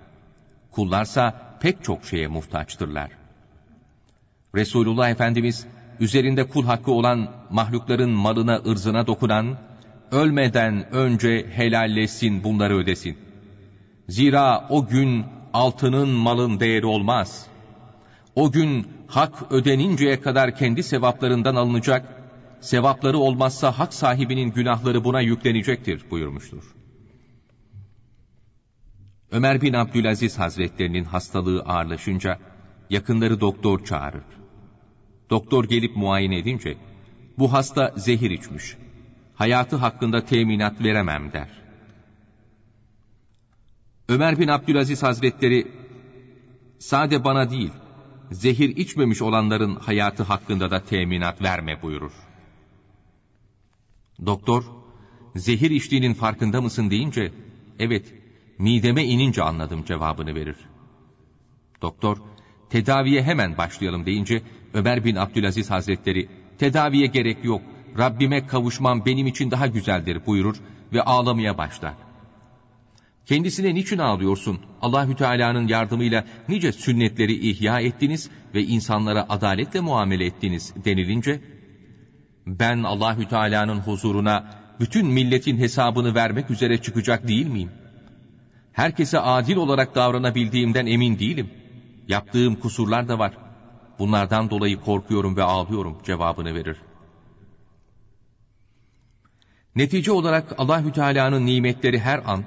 [0.71, 3.09] Kullarsa pek çok şeye muhtaçtırlar.
[4.55, 5.67] Resulullah Efendimiz
[5.99, 9.57] üzerinde kul hakkı olan mahlukların malına ırzına dokunan,
[10.11, 13.17] ölmeden önce helallesin bunları ödesin.
[14.09, 17.47] Zira o gün altının malın değeri olmaz.
[18.35, 22.09] O gün hak ödeninceye kadar kendi sevaplarından alınacak,
[22.61, 26.63] sevapları olmazsa hak sahibinin günahları buna yüklenecektir buyurmuştur.
[29.31, 32.39] Ömer bin Abdülaziz Hazretlerinin hastalığı ağırlaşınca
[32.89, 34.23] yakınları doktor çağırır.
[35.29, 36.77] Doktor gelip muayene edince
[37.37, 38.77] bu hasta zehir içmiş.
[39.33, 41.49] Hayatı hakkında teminat veremem der.
[44.09, 45.67] Ömer bin Abdülaziz Hazretleri
[46.79, 47.71] sade bana değil
[48.33, 52.11] zehir içmemiş olanların hayatı hakkında da teminat verme buyurur.
[54.25, 54.63] Doktor,
[55.35, 57.31] zehir içtiğinin farkında mısın deyince,
[57.79, 58.13] evet,
[58.57, 60.57] mideme inince anladım cevabını verir.
[61.81, 62.17] Doktor,
[62.69, 64.43] tedaviye hemen başlayalım deyince,
[64.73, 67.61] Ömer bin Abdülaziz Hazretleri, tedaviye gerek yok,
[67.97, 70.55] Rabbime kavuşmam benim için daha güzeldir buyurur
[70.93, 72.12] ve ağlamaya başlar.
[73.25, 74.59] Kendisine niçin ağlıyorsun?
[74.81, 81.41] Allahü Teala'nın yardımıyla nice sünnetleri ihya ettiniz ve insanlara adaletle muamele ettiniz denilince
[82.47, 87.71] ben Allahü Teala'nın huzuruna bütün milletin hesabını vermek üzere çıkacak değil miyim?
[88.73, 91.49] Herkese adil olarak davranabildiğimden emin değilim.
[92.07, 93.37] Yaptığım kusurlar da var.
[93.99, 96.77] Bunlardan dolayı korkuyorum ve ağlıyorum cevabını verir.
[99.75, 102.43] Netice olarak Allahü Teala'nın nimetleri her an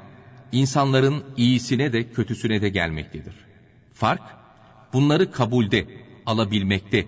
[0.57, 3.35] insanların iyisine de kötüsüne de gelmektedir.
[3.95, 4.23] Fark
[4.92, 5.87] bunları kabulde,
[6.27, 7.07] alabilmekte,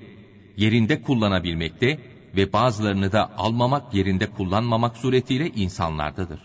[0.56, 1.98] yerinde kullanabilmekte
[2.36, 6.40] ve bazılarını da almamak yerinde kullanmamak suretiyle insanlardadır.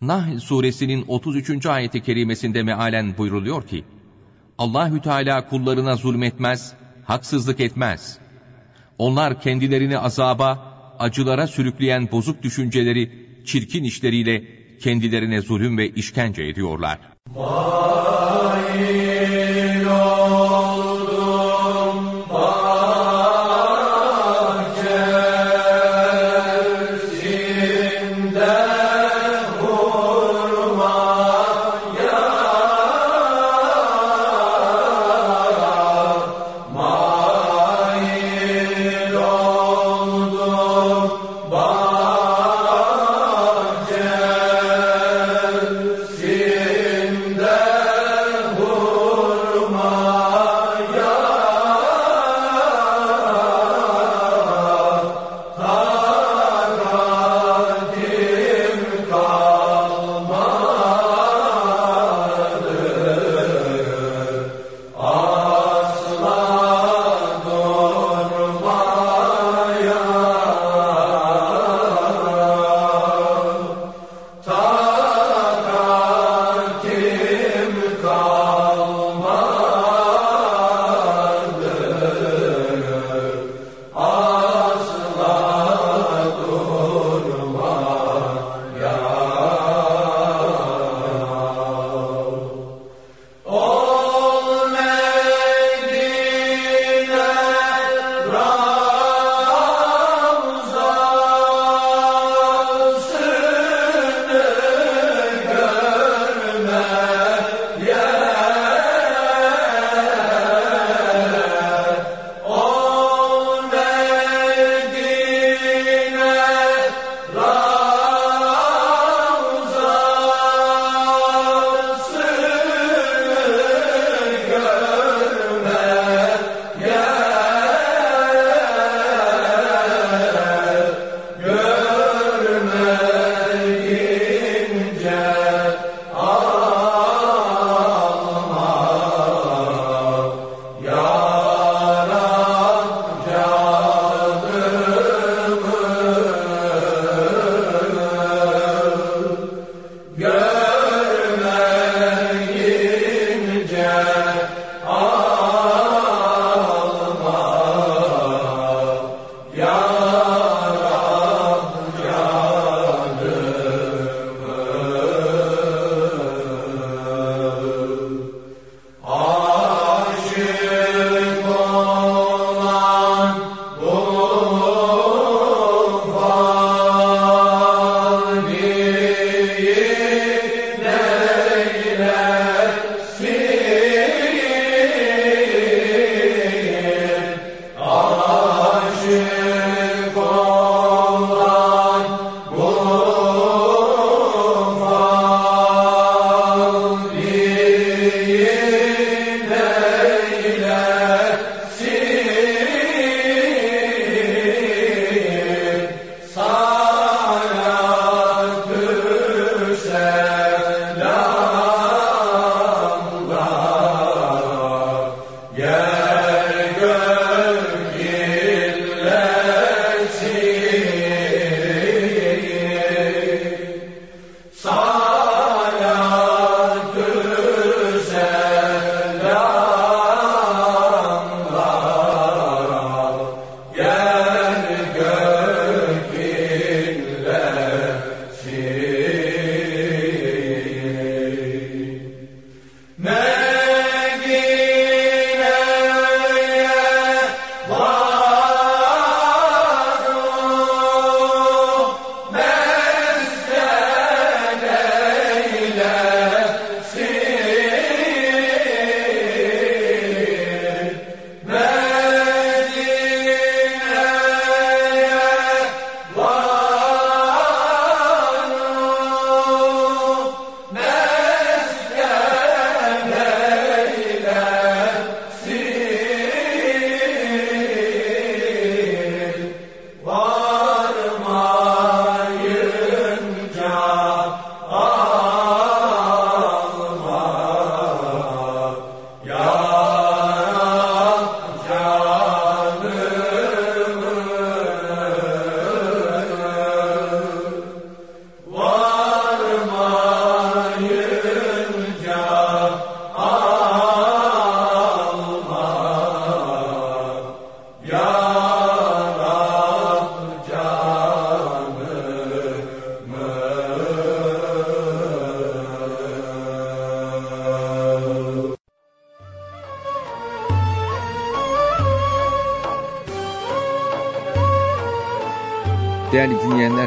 [0.00, 1.66] Nahl suresinin 33.
[1.66, 3.84] ayeti kerimesinde mealen buyruluyor ki,
[4.58, 6.72] Allahü Teala kullarına zulmetmez,
[7.04, 8.18] haksızlık etmez.
[8.98, 16.98] Onlar kendilerini azaba, acılara sürükleyen bozuk düşünceleri, çirkin işleriyle kendilerine zulüm ve işkence ediyorlar.
[18.76, 19.65] Değerli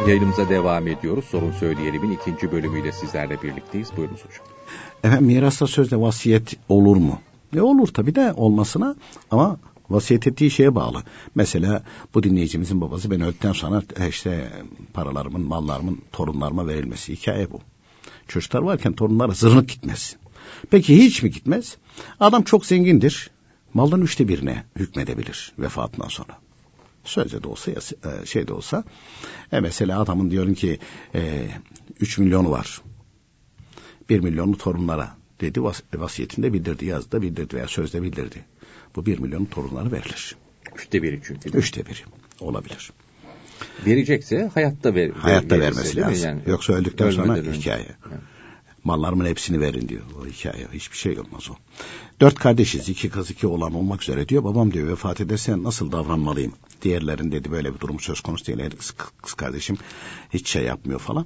[0.09, 1.25] yayınımıza devam ediyoruz.
[1.25, 3.89] Sorun Söyleyelim'in ikinci bölümüyle sizlerle birlikteyiz.
[3.97, 4.45] Buyurunuz hocam.
[5.03, 7.19] Efendim mirasta sözde vasiyet olur mu?
[7.53, 8.95] Ne olur tabii de olmasına
[9.31, 9.57] ama
[9.89, 11.03] vasiyet ettiği şeye bağlı.
[11.35, 14.51] Mesela bu dinleyicimizin babası ben öldükten sonra e, işte
[14.93, 17.61] paralarımın, mallarımın torunlarıma verilmesi hikaye bu.
[18.27, 20.15] Çocuklar varken torunlara zırnık gitmez.
[20.69, 21.77] Peki hiç mi gitmez?
[22.19, 23.31] Adam çok zengindir.
[23.73, 26.38] Maldan üçte birine hükmedebilir vefatından sonra.
[27.09, 27.77] Sözde de olsa ya
[28.11, 28.83] e, şey de olsa.
[29.51, 30.79] E mesela adamın diyorum ki
[31.15, 31.47] e,
[31.99, 32.81] 3 milyonu var.
[34.09, 38.45] 1 milyonu torunlara dedi vas vasiyetinde bildirdi yazdı bildirdi veya sözde bildirdi.
[38.95, 40.35] Bu 1 milyon torunlara verilir.
[40.75, 41.49] Üçte biri çünkü.
[41.49, 41.99] Üçte biri
[42.39, 42.91] olabilir.
[43.85, 45.09] Verecekse hayatta ver.
[45.09, 46.25] Hayatta vermesi lazım.
[46.25, 47.51] Yani, Yoksa öldükten sonra önce.
[47.51, 47.85] hikaye.
[48.09, 48.19] Evet.
[48.83, 50.01] Mallarımın hepsini verin diyor.
[50.21, 51.53] O hikaye hiçbir şey olmaz o.
[52.21, 54.43] Dört kardeşiz iki kız iki oğlan olmak üzere diyor.
[54.43, 56.53] Babam diyor vefat ederse nasıl davranmalıyım?
[56.81, 58.69] Diğerlerin dedi böyle bir durum söz konusu değil.
[58.77, 59.77] Kız, kız kardeşim
[60.33, 61.25] hiç şey yapmıyor falan.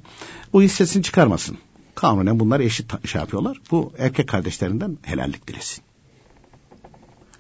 [0.54, 1.58] Bu hissesini çıkarmasın.
[1.96, 3.62] Kanunen bunlar eşit şey yapıyorlar.
[3.72, 5.84] Bu erkek kardeşlerinden helallik dilesin.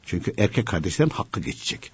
[0.06, 1.92] Çünkü erkek kardeşlerin hakkı geçecek.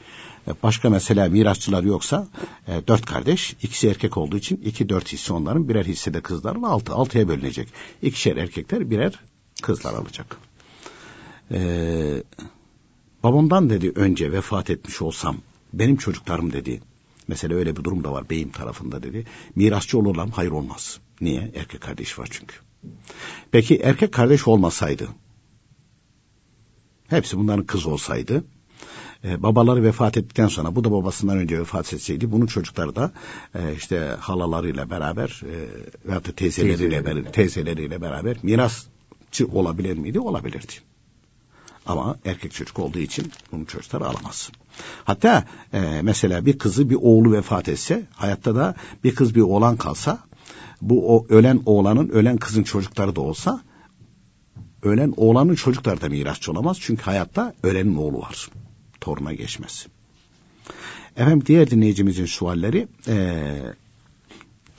[0.47, 2.27] E, başka mesela mirasçılar yoksa
[2.67, 6.63] e, dört kardeş, ikisi erkek olduğu için iki dört hisse onların birer hisse de kızların
[6.63, 6.93] altı.
[6.93, 7.67] Altıya bölünecek.
[8.01, 9.19] İkişer erkekler birer
[9.61, 10.37] kızlar alacak.
[11.51, 12.23] Ee,
[13.23, 15.37] babamdan dedi önce vefat etmiş olsam
[15.73, 16.81] benim çocuklarım dedi.
[17.27, 19.25] Mesela öyle bir durum da var beyim tarafında dedi.
[19.55, 20.31] Mirasçı olurlar mı?
[20.35, 20.99] Hayır olmaz.
[21.21, 21.51] Niye?
[21.55, 22.55] Erkek kardeş var çünkü.
[23.51, 25.07] Peki erkek kardeş olmasaydı
[27.07, 28.43] hepsi bunların kız olsaydı
[29.23, 33.11] e, babaları vefat ettikten sonra bu da babasından önce vefat etseydi bunun çocukları da
[33.55, 35.53] e, işte halalarıyla beraber e,
[36.07, 37.31] veyahut da teyzeleriyle, Teyzeleri.
[37.31, 40.19] teyzeleriyle beraber mirasçı olabilir miydi?
[40.19, 40.73] Olabilirdi.
[41.85, 44.51] Ama erkek çocuk olduğu için bunu çocuklar alamaz.
[45.03, 49.77] Hatta e, mesela bir kızı bir oğlu vefat etse hayatta da bir kız bir oğlan
[49.77, 50.19] kalsa
[50.81, 53.61] bu o ölen oğlanın ölen kızın çocukları da olsa
[54.83, 56.77] ölen oğlanın çocukları da mirasçı olamaz.
[56.81, 58.49] Çünkü hayatta ölenin oğlu var.
[59.01, 59.87] Toruna geçmez.
[61.15, 63.73] Efendim diğer dinleyicimizin sualleri ee,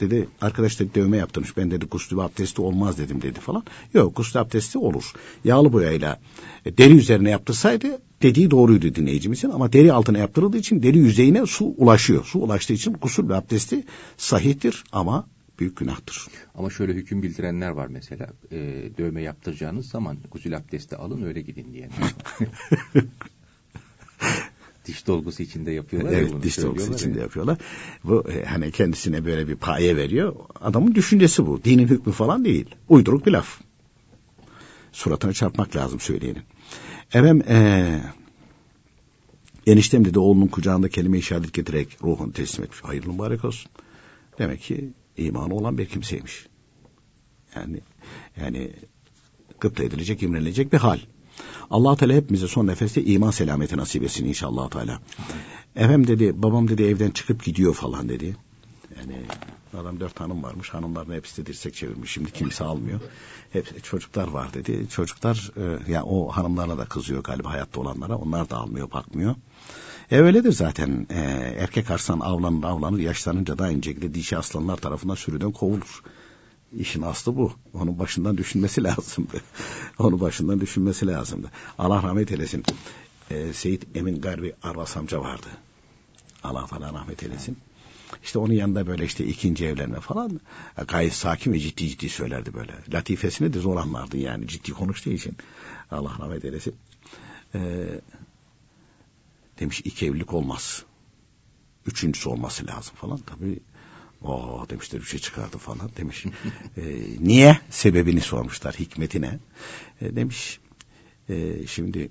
[0.00, 3.64] dedi arkadaş dedi dövme yaptırmış ben dedi gusül abdesti olmaz dedim dedi falan.
[3.94, 5.12] Yok gusül abdesti olur.
[5.44, 6.20] Yağlı boyayla
[6.64, 11.64] e, deri üzerine yaptırsaydı dediği doğruydu dinleyicimizin ama deri altına yaptırıldığı için deri yüzeyine su
[11.64, 12.24] ulaşıyor.
[12.24, 13.84] Su ulaştığı için gusül abdesti
[14.16, 15.26] sahihtir ama
[15.58, 16.26] büyük günahtır.
[16.54, 18.58] Ama şöyle hüküm bildirenler var mesela e,
[18.98, 21.88] dövme yaptıracağınız zaman gusül abdesti alın öyle gidin diye.
[24.86, 26.12] diş dolgusu içinde yapıyorlar.
[26.12, 27.22] Evet bunu diş dolgusu içinde ya.
[27.22, 27.58] yapıyorlar.
[28.04, 30.36] Bu e, hani kendisine böyle bir paye veriyor.
[30.60, 31.64] Adamın düşüncesi bu.
[31.64, 32.74] Dinin hükmü falan değil.
[32.88, 33.60] Uyduruk bir laf.
[34.92, 36.42] Suratına çarpmak lazım söyleyenin.
[37.08, 38.00] Efendim ee,
[39.66, 42.80] eniştem dedi oğlunun kucağında kelime-i şehadet getirerek ruhunu teslim etmiş.
[42.80, 43.70] Hayırlı mübarek olsun.
[44.38, 46.46] Demek ki imanı olan bir kimseymiş.
[47.56, 47.80] Yani
[48.40, 48.72] yani
[49.60, 50.98] gıpta edilecek, imrenilecek bir hal.
[51.70, 55.00] Allah Teala hepimize son nefeste iman selameti nasip etsin inşallah Teala.
[55.76, 58.36] Efendim dedi, babam dedi evden çıkıp gidiyor falan dedi.
[58.98, 59.16] Yani
[59.80, 62.12] adam dört hanım varmış, hanımların hepsi de dirsek çevirmiş.
[62.12, 63.00] Şimdi kimse almıyor.
[63.52, 64.86] Hep çocuklar var dedi.
[64.90, 68.16] Çocuklar e, yani o hanımlarına da kızıyor galiba hayatta olanlara.
[68.16, 69.34] Onlar da almıyor, bakmıyor.
[70.10, 71.06] E öyledir zaten.
[71.10, 71.20] E,
[71.58, 76.02] erkek arslan avlanır avlanır yaşlanınca da aynı şekilde dişi aslanlar tarafından sürüden kovulur.
[76.78, 77.52] İşin aslı bu.
[77.74, 79.42] Onun başından düşünmesi lazımdı.
[79.98, 81.50] Onun başından düşünmesi lazımdı.
[81.78, 82.64] Allah rahmet eylesin.
[83.30, 85.46] Ee, Seyit Emin Garbi Arvas amca vardı.
[86.44, 87.56] Allah falan rahmet eylesin.
[88.22, 90.40] İşte onun yanında böyle işte ikinci evlenme falan
[90.88, 92.72] gayet sakin ve ciddi ciddi söylerdi böyle.
[92.92, 95.36] Latifesini de zor anlardı yani ciddi konuştuğu için.
[95.90, 96.74] Allah rahmet eylesin.
[97.54, 98.00] Ee,
[99.60, 100.84] demiş iki evlilik olmaz.
[101.86, 103.18] Üçüncüsü olması lazım falan.
[103.18, 103.60] Tabii
[104.22, 106.24] o demişler bir şey çıkardı falan demiş.
[106.76, 106.82] e,
[107.20, 107.58] niye?
[107.70, 109.38] Sebebini sormuşlar hikmetine.
[110.00, 110.60] E, demiş
[111.28, 112.10] e, şimdi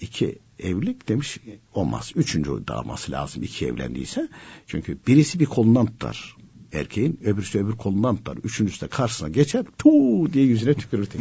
[0.00, 1.38] iki evlilik demiş
[1.74, 2.12] olmaz.
[2.14, 4.28] Üçüncü de alması lazım iki evlendiyse.
[4.66, 6.36] Çünkü birisi bir kolundan tutar
[6.72, 8.36] erkeğin öbürsü öbür kolundan tutar.
[8.36, 9.90] Üçüncüsü de karşısına geçer tu
[10.32, 11.08] diye yüzüne tükürür.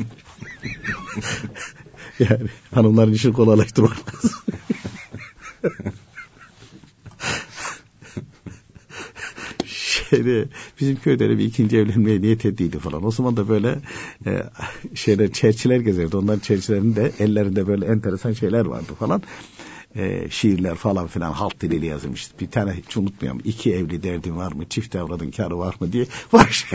[2.19, 4.31] yani hanımların işini kolaylaştırmak lazım.
[10.11, 10.45] Şeyde
[10.79, 13.05] bizim köyde bir ikinci evlenmeye niyet ediydi falan.
[13.05, 13.75] O zaman da böyle
[14.25, 14.43] e,
[14.95, 16.17] şeyler çerçiler gezerdi.
[16.17, 19.21] Onların çerçilerinde ellerinde böyle enteresan şeyler vardı falan.
[19.95, 22.29] E, şiirler falan filan halk diliyle yazılmış.
[22.39, 23.41] Bir tane hiç unutmuyorum.
[23.43, 24.63] İki evli derdin var mı?
[24.69, 26.05] Çift evladın karı var mı diye.
[26.33, 26.65] Baş.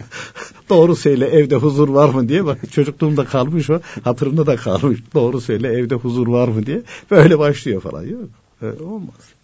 [0.68, 2.44] Doğru söyle evde huzur var mı diye.
[2.44, 3.80] Bak çocukluğumda kalmış o.
[4.04, 5.00] Hatırımda da kalmış.
[5.14, 6.82] Doğru söyle evde huzur var mı diye.
[7.10, 8.02] Böyle başlıyor falan.
[8.02, 8.28] Yok.
[8.60, 9.34] Öyle olmaz.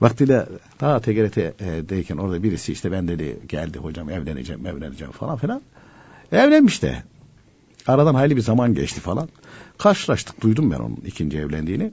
[0.00, 0.46] Vaktiyle
[0.80, 5.62] daha TGRT'deyken orada birisi işte ben dedi geldi hocam evleneceğim evleneceğim falan filan.
[6.32, 7.02] Evlenmiş de.
[7.86, 9.28] Aradan hayli bir zaman geçti falan.
[9.78, 11.92] Karşılaştık duydum ben onun ikinci evlendiğini.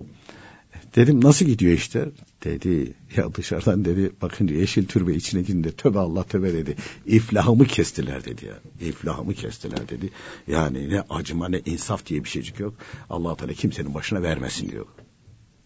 [0.96, 2.10] Dedim nasıl gidiyor işte?
[2.44, 6.76] Dedi ya dışarıdan dedi bakınca yeşil türbe içine girdi töbe Allah töbe dedi.
[7.06, 8.88] İflahımı kestiler dedi ya.
[8.88, 10.10] İflahımı kestiler dedi.
[10.48, 12.74] Yani ne acıma ne insaf diye bir şeycik yok.
[13.10, 14.86] Allah Teala kimsenin başına vermesin diyor.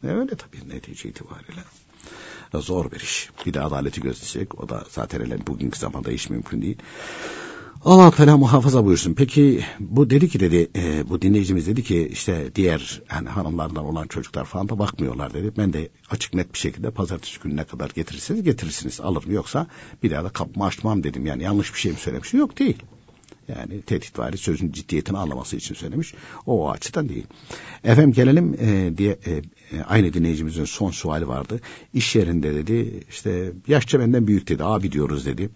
[0.03, 1.63] E öyle tabii netice itibariyle.
[2.53, 3.29] Zor bir iş.
[3.45, 4.59] Bir de adaleti gözetecek.
[4.63, 6.77] O da zaten hele bugünkü zamanda iş mümkün değil.
[7.85, 9.13] Allah Teala muhafaza buyursun.
[9.13, 14.07] Peki bu dedi ki dedi e, bu dinleyicimiz dedi ki işte diğer yani hanımlardan olan
[14.07, 15.51] çocuklar falan da bakmıyorlar dedi.
[15.57, 19.31] Ben de açık net bir şekilde pazartesi gününe kadar getirirseniz getirirsiniz alırım.
[19.31, 19.67] Yoksa
[20.03, 21.25] bir daha da kapımı açmam dedim.
[21.25, 22.33] Yani yanlış bir şey mi söylemiş?
[22.33, 22.83] Yok değil.
[23.47, 26.13] Yani tehditvari sözün ciddiyetini anlaması için söylemiş.
[26.45, 27.25] O, o açıdan değil.
[27.83, 31.59] Efendim gelelim e, diye e, e, aynı dinleyicimizin son suali vardı.
[31.93, 35.49] İş yerinde dedi işte yaşça benden büyük dedi abi diyoruz dedi.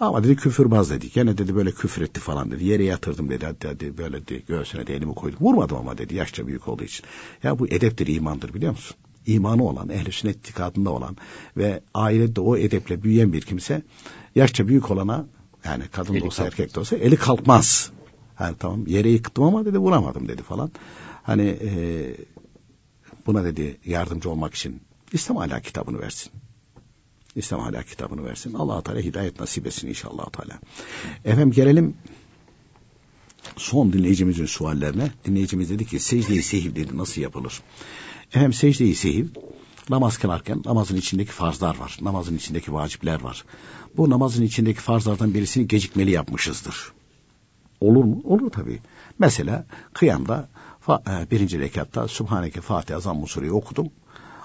[0.00, 1.10] Ama dedi küfürbaz dedi.
[1.14, 2.64] Gene dedi böyle küfür etti falan dedi.
[2.64, 3.46] Yere yatırdım dedi.
[3.46, 5.38] Hadi, hadi böyle dedi, göğsüne de elimi koydum.
[5.40, 7.06] Vurmadım ama dedi yaşça büyük olduğu için.
[7.42, 8.96] Ya bu edeptir imandır biliyor musun?
[9.26, 11.16] İmanı olan, ehl-i sünnet itikadında olan
[11.56, 13.82] ve ailede o edeple büyüyen bir kimse
[14.34, 15.26] yaşça büyük olana
[15.66, 17.90] yani kadın da olsa erkek de olsa eli kalkmaz.
[18.40, 20.70] Yani tamam yere yıktım ama dedi vuramadım dedi falan.
[21.22, 21.70] Hani e,
[23.26, 26.32] buna dedi yardımcı olmak için İslam Ahlak kitabını versin.
[27.36, 28.54] İslam Ahlak kitabını versin.
[28.54, 30.60] allah Teala hidayet nasip etsin inşallah Teala.
[31.24, 31.94] Efendim gelelim
[33.56, 35.10] son dinleyicimizin suallerine.
[35.24, 37.62] Dinleyicimiz dedi ki secde-i sehiv dedi nasıl yapılır?
[38.28, 39.26] Efendim secde-i sehiv
[39.90, 41.98] namaz kılarken namazın içindeki farzlar var.
[42.00, 43.44] Namazın içindeki vacipler var.
[43.96, 46.92] Bu namazın içindeki farzlardan birisini gecikmeli yapmışızdır.
[47.80, 48.20] Olur mu?
[48.24, 48.80] Olur tabii.
[49.18, 50.48] Mesela kıyamda
[50.88, 53.90] e, birinci rekatta Subhaneke Fatiha Zamm-ı okudum.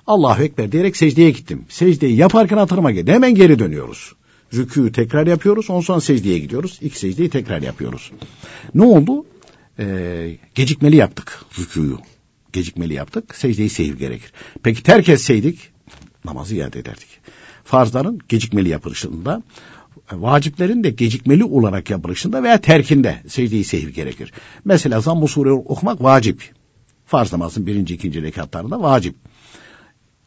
[0.08, 1.66] Allahu Ekber diyerek secdeye gittim.
[1.70, 3.12] Secdeyi yaparken hatırıma geldi.
[3.12, 4.14] Hemen geri dönüyoruz.
[4.54, 5.70] Rükû tekrar yapıyoruz.
[5.70, 6.80] Ondan sonra secdeye gidiyoruz.
[6.82, 8.12] İlk secdeyi tekrar yapıyoruz.
[8.76, 9.26] Ne oldu?
[9.80, 12.00] Ee, gecikmeli yaptık rükûyu.
[12.54, 13.36] Gecikmeli yaptık.
[13.36, 14.34] Secdeyi sehiv gerekir.
[14.64, 15.72] Peki terk etseydik
[16.26, 17.08] namazı iade ederdik.
[17.64, 19.44] Farzların gecikmeli yapılışında
[20.12, 24.34] vaciplerin de gecikmeli olarak yapılışında veya terkinde secde-i sehiv gerekir.
[24.66, 26.54] Mesela zamm-ı sure okumak vacip.
[27.06, 29.16] Farz namazın birinci, ikinci rekatlarında vacip.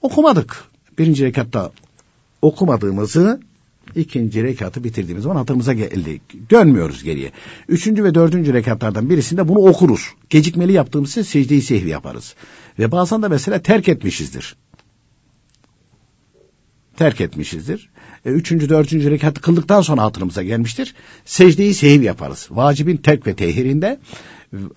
[0.01, 0.65] Okumadık.
[0.99, 1.73] Birinci rekatta
[2.43, 3.41] okumadığımızı
[3.97, 6.21] ikinci rekatı bitirdiğimiz zaman hatırımıza geldi.
[6.51, 7.33] Dönmüyoruz geriye.
[7.69, 10.11] Üçüncü ve dördüncü rekatlardan birisinde bunu okuruz.
[10.31, 12.35] Gecikmeli yaptığımız için secde-i sehvi yaparız.
[12.79, 14.57] Ve bazen de mesela terk etmişizdir.
[16.97, 17.91] Terk etmişizdir.
[18.27, 20.95] E, üçüncü, dördüncü rekatı kıldıktan sonra hatırımıza gelmiştir.
[21.25, 22.49] Secdeyi sehiv yaparız.
[22.51, 23.99] Vacibin terk ve tehirinde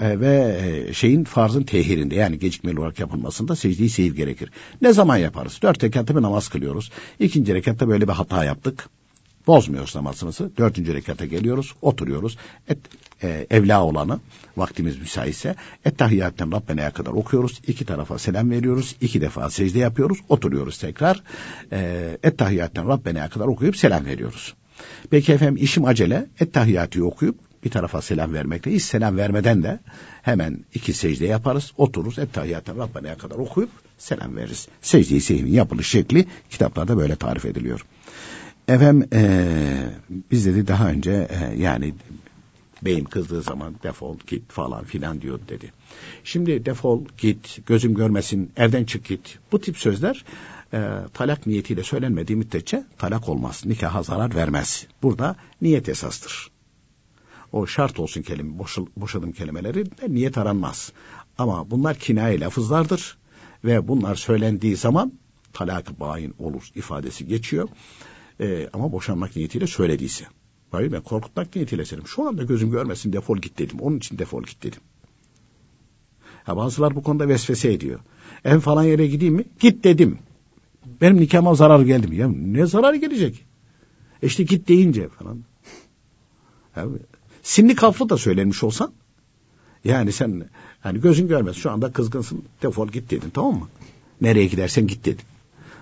[0.01, 4.51] ve e, şeyin farzın tehirinde yani gecikmeli olarak yapılmasında secdeyi sehiv gerekir.
[4.81, 5.59] Ne zaman yaparız?
[5.61, 6.91] Dört rekatta bir namaz kılıyoruz.
[7.19, 8.89] İkinci rekatta böyle bir hata yaptık.
[9.47, 10.51] Bozmuyoruz namazımızı.
[10.57, 12.37] Dördüncü rekata geliyoruz, oturuyoruz.
[12.69, 12.77] Et,
[13.23, 14.19] e, evla olanı,
[14.57, 17.61] vaktimiz müsaitse, Ettehiyyatten Rabbene'ye kadar okuyoruz.
[17.67, 18.95] İki tarafa selam veriyoruz.
[19.01, 20.17] iki defa secde yapıyoruz.
[20.29, 21.23] Oturuyoruz tekrar.
[21.71, 24.53] E, Ettehiyyatten Rabbene'ye kadar okuyup selam veriyoruz.
[25.09, 26.27] Peki efendim işim acele.
[26.39, 28.83] Ettehiyatı okuyup bir tarafa selam vermekteyiz.
[28.83, 29.79] Selam vermeden de
[30.21, 31.71] hemen iki secde yaparız.
[31.77, 32.19] Otururuz.
[32.19, 34.67] Ettehiyyaten Rabbene'ye kadar okuyup selam veririz.
[34.81, 37.85] Secde-i yapılış şekli kitaplarda böyle tarif ediliyor.
[38.67, 39.89] Efendim ee,
[40.31, 41.93] biz dedi daha önce e, yani
[42.81, 45.73] beyim kızdığı zaman defol git falan filan diyor dedi.
[46.23, 50.25] Şimdi defol git gözüm görmesin evden çık git bu tip sözler
[50.73, 53.63] e, talak niyetiyle söylenmediği müddetçe talak olmaz.
[53.65, 54.87] Nikaha zarar vermez.
[55.03, 56.51] Burada niyet esastır.
[57.51, 60.91] O şart olsun kelime, boşal, boşadım kelimeleri de niyet aranmaz.
[61.37, 63.17] Ama bunlar kinaye lafızlardır
[63.63, 65.13] ve bunlar söylendiği zaman
[65.53, 67.69] talak bayin olur ifadesi geçiyor.
[68.39, 70.25] E, ama boşanmak niyetiyle söylediyse.
[70.71, 72.07] Hayır ben korkutmak niyetiyle söyledim.
[72.07, 73.79] Şu anda gözüm görmesin defol git dedim.
[73.79, 74.79] Onun için defol git dedim.
[76.43, 77.99] Ha, bazılar bu konuda vesvese ediyor.
[78.45, 79.43] En falan yere gideyim mi?
[79.59, 80.19] Git dedim.
[81.01, 82.15] Benim nikahıma zarar geldi mi?
[82.15, 83.45] Ya ne zarar gelecek?
[84.23, 85.43] E işte git deyince falan.
[86.75, 86.85] Ya,
[87.43, 88.93] sinli kaflı da söylenmiş olsan
[89.83, 90.45] yani sen
[90.79, 93.67] hani gözün görmez şu anda kızgınsın defol git dedin tamam mı?
[94.21, 95.25] Nereye gidersen git dedim.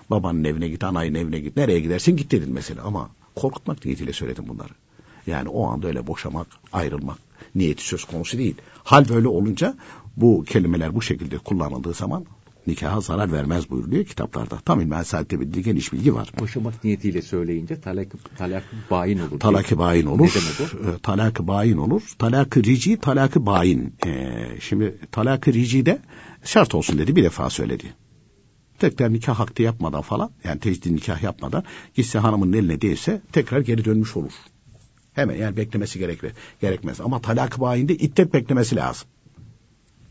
[0.10, 1.58] Babanın evine git, anayın evine git.
[1.58, 4.74] Nereye gidersin git dedin mesela ama korkutmak niyetiyle söyledim bunları.
[5.28, 7.18] Yani o anda öyle boşamak, ayrılmak
[7.56, 8.56] niyeti söz konusu değil.
[8.84, 9.76] Hal böyle olunca
[10.18, 12.26] bu kelimeler bu şekilde kullanıldığı zaman
[12.68, 14.58] nikaha zarar vermez buyuruluyor kitaplarda.
[14.66, 16.32] Tam ilmen saatte bir geniş bilgi var.
[16.40, 19.40] Boşamak niyetiyle söyleyince talak, talak bayin olur.
[19.40, 20.24] Talak bayin olur.
[20.24, 20.90] Ne demek o?
[20.90, 22.02] Ee, talak bayin olur.
[22.20, 23.94] Talak rici, talak bayin.
[24.06, 26.00] Ee, şimdi talak rici de
[26.44, 27.94] şart olsun dedi bir defa söyledi.
[28.80, 31.64] Tekrar nikah hakkı yapmadan falan yani tecdid nikah yapmadan
[31.96, 34.32] gitse hanımın eline değilse tekrar geri dönmüş olur.
[35.14, 37.02] Hemen yani beklemesi gerekir, gerekmez.
[37.02, 39.08] Ama talak bayinde iddet beklemesi lazım.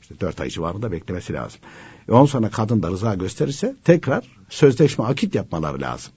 [0.03, 1.61] İşte dört ay civarında beklemesi lazım.
[2.09, 6.13] E ondan sonra kadın da rıza gösterirse tekrar sözleşme akit yapmaları lazım.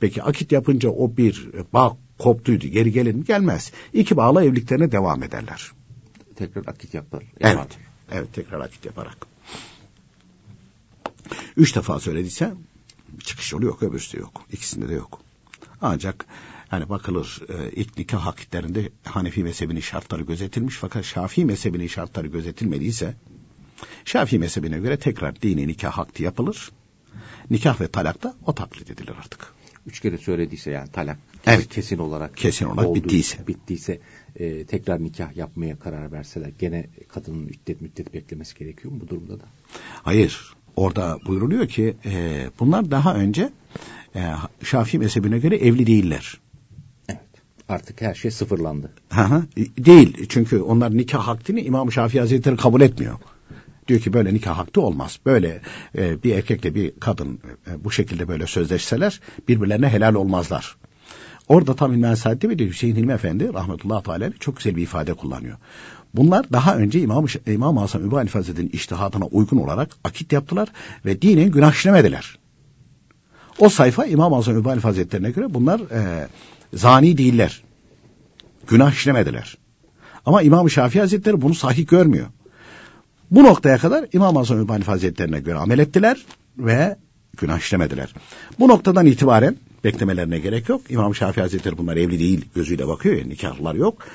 [0.00, 3.24] Peki akit yapınca o bir bağ koptuydu geri gelir mi?
[3.24, 3.72] Gelmez.
[3.92, 5.70] İki bağla evliliklerine devam ederler.
[6.36, 7.22] Tekrar akit yapar.
[7.40, 7.78] Evet.
[8.12, 9.31] Evet tekrar akit yaparak.
[11.56, 12.54] Üç defa söylediyse
[13.24, 14.42] çıkış yolu yok öbürsü yok.
[14.52, 15.20] İkisinde de yok.
[15.80, 16.26] Ancak
[16.68, 23.14] hani bakılır e, ilk nikah akitlerinde Hanefi mezhebinin şartları gözetilmiş fakat Şafii mezhebinin şartları gözetilmediyse
[24.04, 26.70] Şafii mezhebine göre tekrar dini nikah hakkı yapılır.
[27.50, 29.52] Nikah ve talak da o taklit edilir artık.
[29.86, 31.68] Üç kere söylediyse yani talak Evet.
[31.68, 33.46] kesin olarak Kesin olarak olduğu- bittiyse.
[33.46, 34.00] bittiyse
[34.36, 39.40] e, tekrar nikah yapmaya karar verseler gene kadının müddet müddet beklemesi gerekiyor mu bu durumda
[39.40, 39.44] da?
[40.02, 40.54] Hayır.
[40.76, 43.50] Orada buyuruluyor ki e, bunlar daha önce
[44.16, 46.40] e, Şafii mezhebine göre evli değiller.
[47.08, 47.20] Evet.
[47.68, 48.90] Artık her şey sıfırlandı.
[49.10, 49.42] Hı hı.
[49.56, 50.26] Değil.
[50.28, 53.14] Çünkü onlar nikah hakkını İmam Şafii Hazretleri kabul etmiyor.
[53.88, 55.18] Diyor ki böyle nikah hakkı olmaz.
[55.26, 55.60] Böyle
[55.98, 60.76] e, bir erkekle bir kadın e, bu şekilde böyle sözleşseler birbirlerine helal olmazlar.
[61.48, 65.14] Orada tam İlmi Saadet'te de Hüseyin Hilmi Efendi rahmetullahi teala aleyh çok güzel bir ifade
[65.14, 65.58] kullanıyor.
[66.14, 70.68] Bunlar daha önce İmam, İmam Hasan Übü Halif Hazretleri'nin iştihadına uygun olarak akit yaptılar
[71.04, 72.38] ve dinen günah işlemediler.
[73.58, 76.28] O sayfa İmam Hasan Übü Halif Hazretleri'ne göre bunlar e,
[76.74, 77.62] zani değiller.
[78.66, 79.56] Günah işlemediler.
[80.26, 82.26] Ama İmam Şafii Hazretleri bunu sahih görmüyor.
[83.30, 86.26] Bu noktaya kadar İmam Hasan Übü Hanife Hazretlerine göre amel ettiler
[86.58, 86.96] ve
[87.38, 88.14] günah işlemediler.
[88.58, 90.80] Bu noktadan itibaren beklemelerine gerek yok.
[90.90, 94.06] İmam Şafii Hazretleri bunlar evli değil gözüyle bakıyor ya nikahlar yok.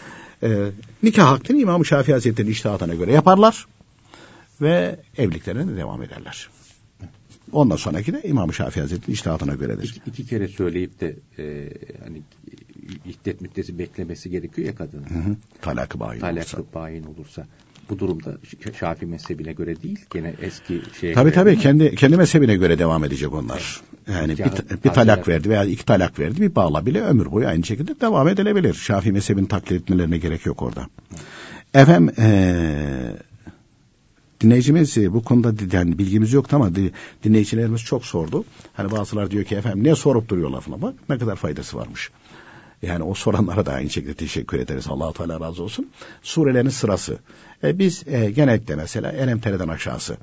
[0.43, 0.67] Ee,
[1.03, 3.67] nikah hakkını İmam Şafii Hazretleri'nin iştihatına göre yaparlar
[4.61, 6.49] ve evliliklerine devam ederler.
[7.51, 9.83] Ondan sonraki de İmam Şafii Hazretleri'nin iştihatına göredir.
[9.83, 11.69] İki, iki kere söyleyip de e,
[12.03, 12.21] hani
[13.05, 15.05] iddet müddeti beklemesi gerekiyor ya kadının.
[15.09, 15.35] Hı hı.
[15.61, 16.43] Talak-ı bayin olursa.
[16.43, 17.47] Talaklı bayin olursa.
[17.89, 18.37] Bu durumda
[18.79, 21.59] Şafii mezhebine göre değil gene eski şeye Tabii göre tabii mi?
[21.59, 23.81] kendi kendi mezhebine göre devam edecek onlar.
[24.13, 27.63] Yani bir, bir talak verdi veya iki talak verdi bir bağla bile ömür boyu aynı
[27.63, 28.73] şekilde devam edilebilir.
[28.73, 30.87] Şafii mezhebini taklit etmelerine gerek yok orada.
[31.73, 33.15] Efendim eee
[34.41, 36.91] dinleyicimiz bu konuda yani bilgimiz yoktu ama di-
[37.23, 38.45] dinleyicilerimiz çok sordu.
[38.73, 42.11] Hani bazıları diyor ki efendim ne sorup duruyorlar falan bak ne kadar faydası varmış.
[42.81, 44.85] Yani o soranlara da aynı şekilde teşekkür ederiz.
[44.89, 45.89] Allah-u Teala razı olsun.
[46.23, 47.17] Surelerin sırası.
[47.63, 50.17] E, biz e, genellikle mesela Elemtere'den aşağısı.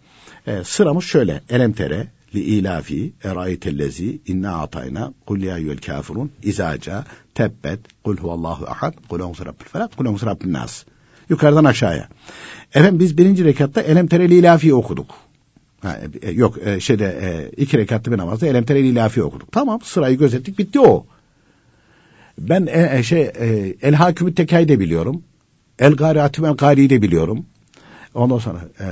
[0.47, 1.41] E, sıramız şöyle.
[1.51, 7.05] Elemtere li ilafi erayetellezi inna atayna kul ya eyyuhel kafirun izaca
[7.35, 10.85] tebbet kul huvallahu ahad kul onzu rabbil felak kul onzu rabbin nas.
[11.29, 12.09] Yukarıdan aşağıya.
[12.75, 15.15] Efendim biz birinci rekatta Elemtere li ilafi okuduk.
[15.81, 19.53] Ha, e, yok e, şeyde e, iki rekatlı bir namazda Elemtere li ilafi okuduk.
[19.53, 21.07] Tamam sırayı gözettik bitti o.
[22.39, 25.23] Ben e, e, şey e, El Hakümü Tekay'ı de biliyorum.
[25.79, 27.47] El Gari Atim El Gari'yi de biliyorum.
[28.15, 28.87] Ondan sonra e,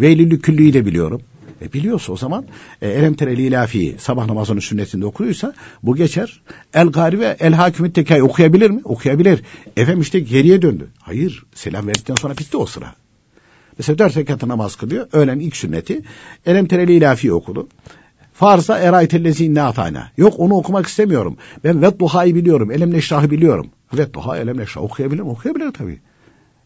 [0.00, 1.22] Veylülü Küllü'yü de biliyorum.
[1.62, 2.44] E, biliyorsa o zaman
[2.82, 6.40] e, Elem Tereli İlafi'yi sabah namazının sünnetinde okuyorsa bu geçer.
[6.74, 8.80] El Gari ve El Hakümü Tekay okuyabilir mi?
[8.84, 9.42] Okuyabilir.
[9.76, 10.88] Efendim işte geriye döndü.
[11.00, 12.94] Hayır selam verdikten sonra bitti o sıra.
[13.78, 15.06] Mesela dört rekatı namaz kılıyor.
[15.12, 16.02] Öğlen ilk sünneti.
[16.46, 17.68] Elem Tereli İlafi'yi okudu.
[18.32, 20.10] Farza eraytellezi ne atayna.
[20.16, 21.36] Yok onu okumak istemiyorum.
[21.64, 22.70] Ben Vedduha'yı biliyorum.
[22.70, 23.66] Elem neşrahı biliyorum.
[23.92, 25.28] Vedduha elem neşrah okuyabilir mi?
[25.28, 26.00] Okuyabilir tabii.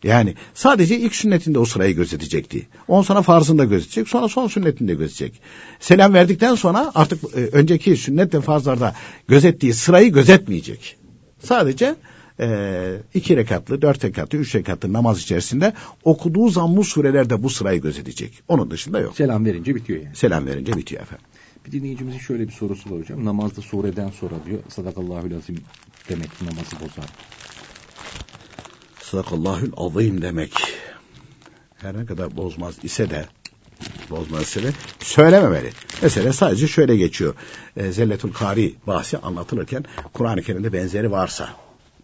[0.04, 2.66] Yani sadece ilk sünnetinde o sırayı gözetecekti.
[2.88, 4.08] On sonra farzında gözetecek.
[4.08, 5.40] Sonra son sünnetinde gözetecek.
[5.80, 8.94] Selam verdikten sonra artık e, önceki sünnet ve farzlarda
[9.28, 10.96] gözettiği sırayı gözetmeyecek.
[11.44, 11.94] Sadece
[12.40, 15.72] e, iki rekatlı, dört rekatlı, üç rekatlı namaz içerisinde
[16.04, 18.42] okuduğu zammu surelerde bu sırayı gözetecek.
[18.48, 19.16] Onun dışında yok.
[19.16, 20.16] Selam verince bitiyor yani.
[20.16, 21.26] Selam verince bitiyor efendim.
[21.66, 23.24] Bir dinleyicimizin şöyle bir sorusu var hocam.
[23.24, 25.56] Namazda sureden sonra diyor sadakallahü lazim
[26.08, 27.10] demek namazı bozar.
[29.10, 30.52] Sadakallahül azim demek.
[31.76, 33.26] Her ne kadar bozmaz ise de
[34.10, 35.70] bozmaz ise de söylememeli.
[36.02, 37.34] Mesela sadece şöyle geçiyor.
[37.76, 41.48] E, Zelletül Kari bahsi anlatılırken Kur'an-ı Kerim'de benzeri varsa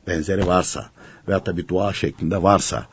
[0.07, 0.91] benzeri varsa
[1.29, 2.87] veyahut da bir dua şeklinde varsa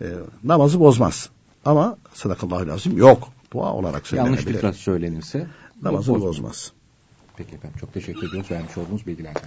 [0.00, 0.06] e,
[0.44, 1.28] namazı bozmaz.
[1.64, 3.28] Ama sadakallahül azim yok.
[3.52, 4.54] Dua olarak Yanlış söylenebilir.
[4.54, 5.46] bir fraz söylenirse
[5.82, 6.28] Namazı bozmaz.
[6.28, 6.72] bozmaz.
[7.36, 9.42] Peki efendim çok teşekkür ediyoruz vermiş olduğunuz bilgilerden.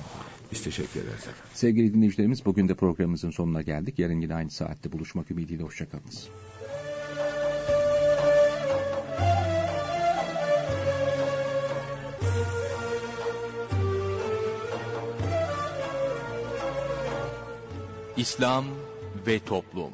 [0.52, 1.42] Biz teşekkür ederiz efendim.
[1.54, 4.00] Sevgili dinleyicilerimiz bugün de programımızın sonuna geldik.
[4.00, 6.30] Yarın yine aynı saatte buluşmak ümidiyle hoşçakalınız.
[18.18, 18.66] İslam
[19.28, 19.92] ve Toplum